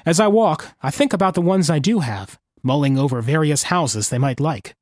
As 0.07 0.19
I 0.19 0.27
walk, 0.27 0.75
I 0.83 0.91
think 0.91 1.13
about 1.13 1.35
the 1.35 1.43
ones 1.43 1.71
I 1.71 1.79
do 1.79 2.01
have, 2.01 2.39
mulling 2.63 2.99
over 2.99 3.21
various 3.23 3.65
houses 3.65 4.09
they 4.09 4.19
might 4.19 4.41
like. 4.41 4.75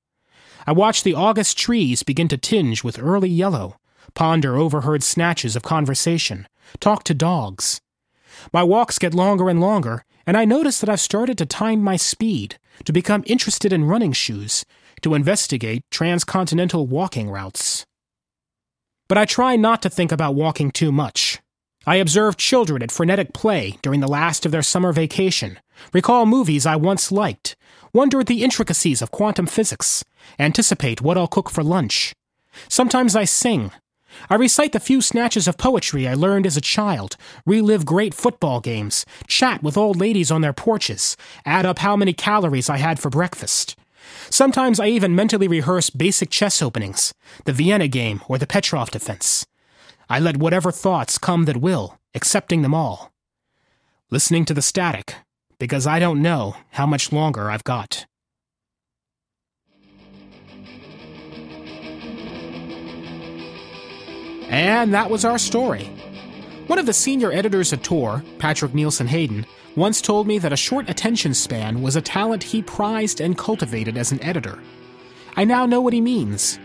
I 0.67 0.73
watch 0.73 1.03
the 1.03 1.15
August 1.15 1.59
trees 1.59 2.03
begin 2.03 2.29
to 2.29 2.39
tinge 2.39 2.85
with 2.85 2.99
early 2.99 3.29
yellow, 3.29 3.77
ponder 4.15 4.57
overheard 4.57 5.03
snatches 5.03 5.57
of 5.57 5.63
conversation, 5.63 6.47
talk 6.81 7.05
to 7.05 7.15
dogs. 7.15 7.81
My 8.53 8.63
walks 8.63 8.99
get 8.99 9.15
longer 9.15 9.49
and 9.49 9.61
longer, 9.61 10.05
and 10.27 10.37
I 10.37 10.45
notice 10.45 10.79
that 10.81 10.89
I've 10.89 11.01
started 11.01 11.37
to 11.39 11.47
time 11.47 11.83
my 11.83 11.97
speed, 11.97 12.59
to 12.85 12.93
become 12.93 13.25
interested 13.27 13.73
in 13.73 13.85
running 13.85 14.13
shoes, 14.13 14.65
to 15.01 15.15
investigate 15.15 15.83
transcontinental 15.91 16.87
walking 16.87 17.31
routes. 17.31 17.87
But 19.09 19.19
I 19.19 19.25
try 19.25 19.57
not 19.57 19.83
to 19.83 19.91
think 19.91 20.13
about 20.13 20.35
walking 20.35 20.71
too 20.71 20.93
much. 20.93 21.41
I 21.85 21.97
observe 21.97 22.37
children 22.37 22.83
at 22.83 22.93
frenetic 22.93 23.33
play 23.33 23.77
during 23.83 24.01
the 24.01 24.09
last 24.09 24.47
of 24.47 24.53
their 24.53 24.63
summer 24.63 24.93
vacation, 24.93 25.59
recall 25.93 26.27
movies 26.27 26.65
I 26.65 26.77
once 26.77 27.11
liked, 27.11 27.57
wonder 27.93 28.21
at 28.21 28.27
the 28.27 28.45
intricacies 28.45 29.03
of 29.03 29.11
quantum 29.11 29.47
physics, 29.47 30.05
anticipate 30.39 31.03
what 31.03 31.19
I'll 31.19 31.27
cook 31.27 31.51
for 31.51 31.65
lunch. 31.65 32.15
Sometimes 32.69 33.17
I 33.17 33.25
sing. 33.25 33.73
I 34.31 34.37
recite 34.37 34.73
the 34.73 34.81
few 34.81 35.01
snatches 35.01 35.49
of 35.49 35.59
poetry 35.59 36.07
I 36.07 36.15
learned 36.15 36.47
as 36.47 36.57
a 36.57 36.61
child, 36.61 37.17
relive 37.45 37.85
great 37.85 38.15
football 38.15 38.61
games, 38.61 39.05
chat 39.27 39.63
with 39.63 39.77
old 39.77 39.99
ladies 39.99 40.31
on 40.31 40.43
their 40.43 40.53
porches, 40.53 41.17
add 41.45 41.67
up 41.67 41.81
how 41.81 41.97
many 41.97 42.13
calories 42.13 42.71
I 42.71 42.77
had 42.77 43.01
for 43.01 43.11
breakfast. 43.11 43.77
Sometimes 44.31 44.81
I 44.81 44.87
even 44.87 45.15
mentally 45.15 45.49
rehearse 45.49 45.91
basic 45.91 46.31
chess 46.31 46.63
openings, 46.63 47.13
the 47.45 47.53
Vienna 47.53 47.89
game 47.89 48.23
or 48.29 48.39
the 48.39 48.47
Petrov 48.47 48.91
defense. 48.91 49.47
I 50.09 50.19
let 50.19 50.37
whatever 50.37 50.71
thoughts 50.73 51.19
come 51.19 51.45
that 51.45 51.57
will, 51.57 51.99
accepting 52.15 52.63
them 52.63 52.75
all. 52.75 53.13
Listening 54.11 54.45
to 54.45 54.55
the 54.55 54.63
static, 54.63 55.15
because 55.59 55.87
I 55.87 55.99
don't 55.99 56.21
know 56.21 56.57
how 56.73 56.87
much 56.87 57.13
longer 57.13 57.51
I've 57.51 57.65
got. 57.65 58.07
And 64.49 64.93
that 64.93 65.09
was 65.09 65.25
our 65.25 65.39
story. 65.39 65.85
One 66.67 66.79
of 66.79 66.85
the 66.85 66.93
senior 66.93 67.33
editors 67.33 67.73
at 67.73 67.83
Tor, 67.83 68.23
Patrick 68.39 68.75
Nielsen 68.75 69.07
Hayden, 69.07 69.47
once 69.77 70.01
told 70.01 70.27
me 70.27 70.39
that 70.39 70.53
a 70.53 70.57
short 70.57 70.89
attention 70.91 71.33
span 71.35 71.81
was 71.83 71.97
a 71.97 72.03
talent 72.03 72.43
he 72.43 72.63
prized 72.63 73.21
and 73.21 73.39
cultivated 73.39 73.97
as 73.97 74.13
an 74.13 74.23
editor. 74.23 74.59
I 75.37 75.45
now 75.45 75.67
know 75.67 75.81
what 75.81 75.95
he 75.95 76.01
means. 76.01 76.59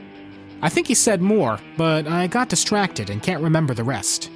I 0.61 0.69
think 0.69 0.87
he 0.87 0.95
said 0.95 1.21
more, 1.21 1.59
but 1.77 2.07
I 2.07 2.27
got 2.27 2.49
distracted 2.49 3.09
and 3.09 3.23
can't 3.23 3.43
remember 3.43 3.73
the 3.73 3.83
rest. 3.83 4.29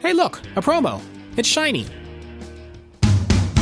Hey, 0.00 0.12
look, 0.12 0.38
a 0.56 0.62
promo. 0.62 1.00
It's 1.36 1.48
shiny. 1.48 1.86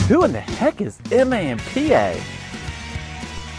Who 0.09 0.25
in 0.25 0.33
the 0.33 0.41
heck 0.41 0.81
is 0.81 0.99
MA 1.11 1.37
and 1.37 1.61
PA? 1.61 2.15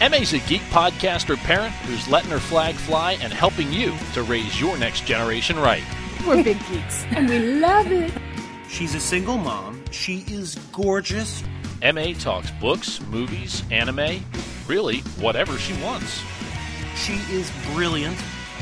MA's 0.08 0.32
a 0.32 0.38
geek 0.40 0.62
podcaster 0.62 1.36
parent 1.36 1.72
who's 1.86 2.08
letting 2.08 2.30
her 2.30 2.40
flag 2.40 2.74
fly 2.74 3.12
and 3.22 3.32
helping 3.32 3.72
you 3.72 3.94
to 4.14 4.22
raise 4.24 4.60
your 4.60 4.76
next 4.76 5.06
generation 5.06 5.56
right. 5.58 5.84
We're 6.26 6.42
big 6.42 6.58
geeks, 6.68 7.04
and 7.10 7.28
we 7.28 7.38
love 7.38 7.90
it. 7.92 8.12
She's 8.68 8.94
a 8.94 9.00
single 9.00 9.36
mom. 9.36 9.81
She 9.92 10.24
is 10.26 10.54
gorgeous. 10.72 11.44
MA 11.82 12.14
talks 12.18 12.50
books, 12.52 13.00
movies, 13.02 13.62
anime, 13.70 14.24
really 14.66 15.00
whatever 15.20 15.58
she 15.58 15.74
wants. 15.82 16.22
She 16.96 17.14
is 17.30 17.52
brilliant. 17.72 18.16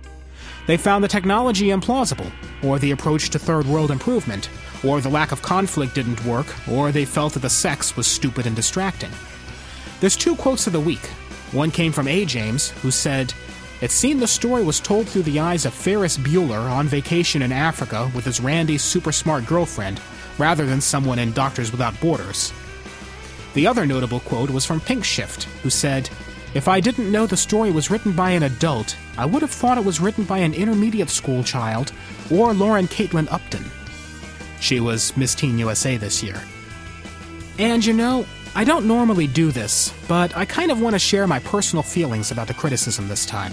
They 0.69 0.77
found 0.77 1.03
the 1.03 1.09
technology 1.09 1.71
implausible, 1.71 2.31
or 2.63 2.79
the 2.79 2.93
approach 2.93 3.31
to 3.31 3.41
third 3.41 3.67
world 3.67 3.91
improvement, 3.91 4.49
or 4.85 5.01
the 5.01 5.09
lack 5.09 5.33
of 5.33 5.43
conflict 5.43 5.95
didn't 5.95 6.25
work, 6.25 6.47
or 6.69 6.93
they 6.93 7.05
felt 7.05 7.33
that 7.35 7.41
the 7.41 7.51
sex 7.51 7.97
was 7.97 8.07
stupid 8.07 8.47
and 8.47 8.55
distracting. 8.55 9.11
There's 10.01 10.17
two 10.17 10.37
quotes 10.37 10.67
of 10.67 10.73
the 10.73 10.81
week. 10.81 11.07
One 11.53 11.71
came 11.71 11.93
from 11.93 12.09
A. 12.09 12.25
James, 12.25 12.71
who 12.83 12.91
said, 12.91 13.33
It 13.81 13.91
seemed 13.91 14.21
the 14.21 14.27
story 14.27 14.65
was 14.65 14.81
told 14.81 15.09
through 15.09 15.23
the 15.23 15.41
eyes 15.41 15.65
of 15.65 15.73
Ferris 15.73 16.19
Bueller 16.19 16.71
on 16.71 16.89
vacation 16.89 17.43
in 17.43 17.53
Africa 17.53 18.11
with 18.15 18.25
his 18.25 18.41
randy, 18.41 18.77
super 18.77 19.13
smart 19.13 19.47
girlfriend, 19.47 20.01
rather 20.39 20.67
than 20.67 20.81
someone 20.81 21.19
in 21.19 21.33
Doctors 21.33 21.71
Without 21.71 21.99
Borders. 22.01 22.53
The 23.55 23.67
other 23.67 23.87
notable 23.87 24.21
quote 24.21 24.51
was 24.51 24.67
from 24.67 24.81
Pink 24.81 25.05
Shift, 25.05 25.45
who 25.63 25.71
said, 25.71 26.11
If 26.55 26.67
I 26.67 26.81
didn't 26.81 27.13
know 27.13 27.27
the 27.27 27.37
story 27.37 27.71
was 27.71 27.91
written 27.91 28.13
by 28.13 28.31
an 28.31 28.43
adult, 28.43 28.97
I 29.17 29.27
would 29.27 29.43
have 29.43 29.53
thought 29.53 29.79
it 29.79 29.85
was 29.85 30.01
written 30.01 30.25
by 30.25 30.39
an 30.39 30.55
intermediate 30.55 31.09
school 31.09 31.45
child 31.45 31.93
or 32.33 32.53
Lauren 32.53 32.89
Caitlin 32.89 33.31
Upton. 33.31 33.65
She 34.65 34.81
was 34.81 35.15
Miss 35.15 35.35
Teen 35.35 35.59
USA 35.59 35.99
this 35.99 36.23
year. 36.23 36.41
And 37.59 37.85
you 37.85 37.93
know, 37.93 38.25
I 38.55 38.65
don't 38.65 38.87
normally 38.87 39.27
do 39.27 39.53
this, 39.53 39.93
but 40.09 40.35
I 40.35 40.47
kind 40.47 40.73
of 40.73 40.81
want 40.81 40.95
to 40.95 40.99
share 40.99 41.27
my 41.27 41.39
personal 41.41 41.83
feelings 41.83 42.31
about 42.31 42.49
the 42.49 42.55
criticism 42.55 43.07
this 43.07 43.27
time. 43.27 43.53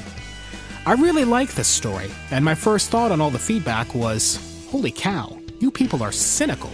I 0.85 0.93
really 0.93 1.25
like 1.25 1.51
this 1.51 1.67
story, 1.67 2.09
and 2.31 2.45
my 2.45 2.55
first 2.55 2.91
thought 2.91 3.11
on 3.11 3.19
all 3.19 3.29
the 3.29 3.37
feedback 3.37 3.93
was 3.93 4.39
holy 4.69 4.89
cow, 4.89 5.37
you 5.59 5.69
people 5.69 6.01
are 6.01 6.13
cynical. 6.13 6.71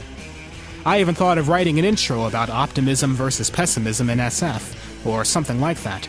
I 0.86 1.00
even 1.02 1.16
thought 1.16 1.40
of 1.40 1.50
writing 1.50 1.80
an 1.80 1.86
intro 1.86 2.26
about 2.28 2.52
optimism 2.52 3.16
versus 3.16 3.50
pessimism 3.50 4.08
in 4.08 4.20
SF, 4.20 5.04
or 5.04 5.26
something 5.26 5.60
like 5.60 5.82
that. 5.82 6.08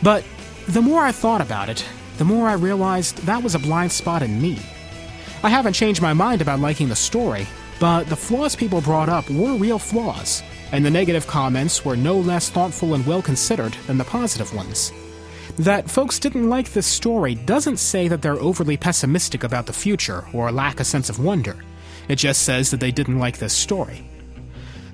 But 0.00 0.22
the 0.68 0.80
more 0.80 1.00
I 1.00 1.10
thought 1.10 1.40
about 1.40 1.68
it, 1.68 1.84
the 2.18 2.24
more 2.24 2.46
I 2.46 2.52
realized 2.52 3.18
that 3.26 3.42
was 3.42 3.56
a 3.56 3.58
blind 3.58 3.90
spot 3.90 4.22
in 4.22 4.40
me. 4.40 4.60
I 5.42 5.50
haven't 5.50 5.74
changed 5.74 6.02
my 6.02 6.12
mind 6.12 6.42
about 6.42 6.58
liking 6.58 6.88
the 6.88 6.96
story, 6.96 7.46
but 7.78 8.04
the 8.08 8.16
flaws 8.16 8.56
people 8.56 8.80
brought 8.80 9.08
up 9.08 9.30
were 9.30 9.54
real 9.54 9.78
flaws, 9.78 10.42
and 10.72 10.84
the 10.84 10.90
negative 10.90 11.28
comments 11.28 11.84
were 11.84 11.96
no 11.96 12.18
less 12.18 12.50
thoughtful 12.50 12.94
and 12.94 13.06
well 13.06 13.22
considered 13.22 13.74
than 13.86 13.98
the 13.98 14.04
positive 14.04 14.52
ones. 14.52 14.92
That 15.56 15.88
folks 15.88 16.18
didn't 16.18 16.48
like 16.48 16.72
this 16.72 16.86
story 16.86 17.36
doesn't 17.36 17.78
say 17.78 18.08
that 18.08 18.20
they're 18.20 18.40
overly 18.40 18.76
pessimistic 18.76 19.44
about 19.44 19.66
the 19.66 19.72
future 19.72 20.24
or 20.32 20.50
lack 20.50 20.80
a 20.80 20.84
sense 20.84 21.08
of 21.08 21.20
wonder. 21.20 21.56
It 22.08 22.16
just 22.16 22.42
says 22.42 22.70
that 22.72 22.80
they 22.80 22.90
didn't 22.90 23.18
like 23.18 23.38
this 23.38 23.52
story. 23.52 24.08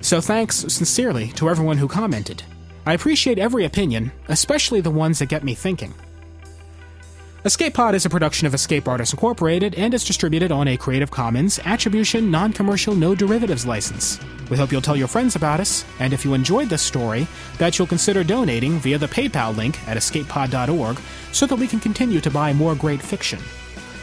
So 0.01 0.21
thanks 0.21 0.57
sincerely 0.57 1.29
to 1.33 1.49
everyone 1.49 1.77
who 1.77 1.87
commented. 1.87 2.43
I 2.85 2.93
appreciate 2.93 3.39
every 3.39 3.65
opinion, 3.65 4.11
especially 4.27 4.81
the 4.81 4.91
ones 4.91 5.17
that 5.19 5.29
get 5.29 5.43
me 5.43 5.55
thinking. 5.55 5.95
Escape 7.45 7.75
Pod 7.75 7.93
is 7.93 8.07
a 8.07 8.09
production 8.09 8.47
of 8.47 8.55
Escape 8.55 8.87
Artists 8.87 9.13
Incorporated 9.13 9.75
and 9.75 9.93
is 9.93 10.03
distributed 10.03 10.51
on 10.51 10.67
a 10.67 10.77
Creative 10.77 11.11
Commons 11.11 11.59
Attribution 11.63 12.31
Non 12.31 12.51
Commercial 12.51 12.95
No 12.95 13.13
Derivatives 13.13 13.67
license. 13.67 14.19
We 14.49 14.57
hope 14.57 14.71
you'll 14.71 14.81
tell 14.81 14.97
your 14.97 15.07
friends 15.07 15.35
about 15.35 15.59
us, 15.59 15.85
and 15.99 16.11
if 16.11 16.25
you 16.25 16.33
enjoyed 16.33 16.69
this 16.69 16.81
story, 16.81 17.27
that 17.59 17.77
you'll 17.77 17.87
consider 17.87 18.23
donating 18.23 18.79
via 18.79 18.97
the 18.97 19.05
PayPal 19.05 19.55
link 19.55 19.77
at 19.87 19.95
escapepod.org 19.95 20.97
so 21.31 21.45
that 21.45 21.55
we 21.55 21.67
can 21.67 21.79
continue 21.79 22.19
to 22.19 22.31
buy 22.31 22.51
more 22.51 22.73
great 22.73 22.99
fiction. 22.99 23.37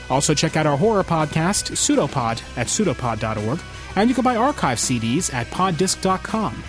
Also, 0.09 0.34
check 0.34 0.57
out 0.57 0.66
our 0.66 0.76
horror 0.76 1.03
podcast, 1.03 1.72
Pseudopod, 1.72 2.40
at 2.57 2.68
pseudopod.org, 2.68 3.59
and 3.97 4.09
you 4.09 4.14
can 4.14 4.22
buy 4.22 4.36
archive 4.36 4.78
CDs 4.78 5.34
at 5.34 5.49
poddisc.com. 5.49 6.62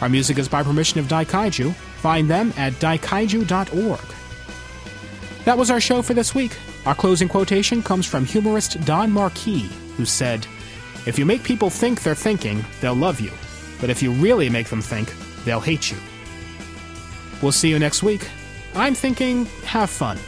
Our 0.00 0.08
music 0.08 0.38
is 0.38 0.48
by 0.48 0.64
permission 0.64 0.98
of 0.98 1.06
Daikaiju. 1.06 1.72
Find 1.72 2.28
them 2.28 2.52
at 2.56 2.72
daikaiju.org. 2.72 4.16
That 5.46 5.56
was 5.56 5.70
our 5.70 5.80
show 5.80 6.02
for 6.02 6.12
this 6.12 6.34
week. 6.34 6.58
Our 6.86 6.94
closing 6.96 7.28
quotation 7.28 7.80
comes 7.80 8.04
from 8.04 8.24
humorist 8.24 8.84
Don 8.84 9.12
Marquis, 9.12 9.70
who 9.96 10.04
said, 10.04 10.44
If 11.06 11.20
you 11.20 11.24
make 11.24 11.44
people 11.44 11.70
think 11.70 12.02
they're 12.02 12.16
thinking, 12.16 12.64
they'll 12.80 12.94
love 12.96 13.20
you. 13.20 13.30
But 13.80 13.88
if 13.88 14.02
you 14.02 14.10
really 14.10 14.50
make 14.50 14.66
them 14.66 14.82
think, 14.82 15.14
they'll 15.44 15.60
hate 15.60 15.88
you. 15.88 15.98
We'll 17.40 17.52
see 17.52 17.68
you 17.68 17.78
next 17.78 18.02
week. 18.02 18.28
I'm 18.74 18.96
thinking, 18.96 19.44
have 19.62 19.88
fun. 19.88 20.18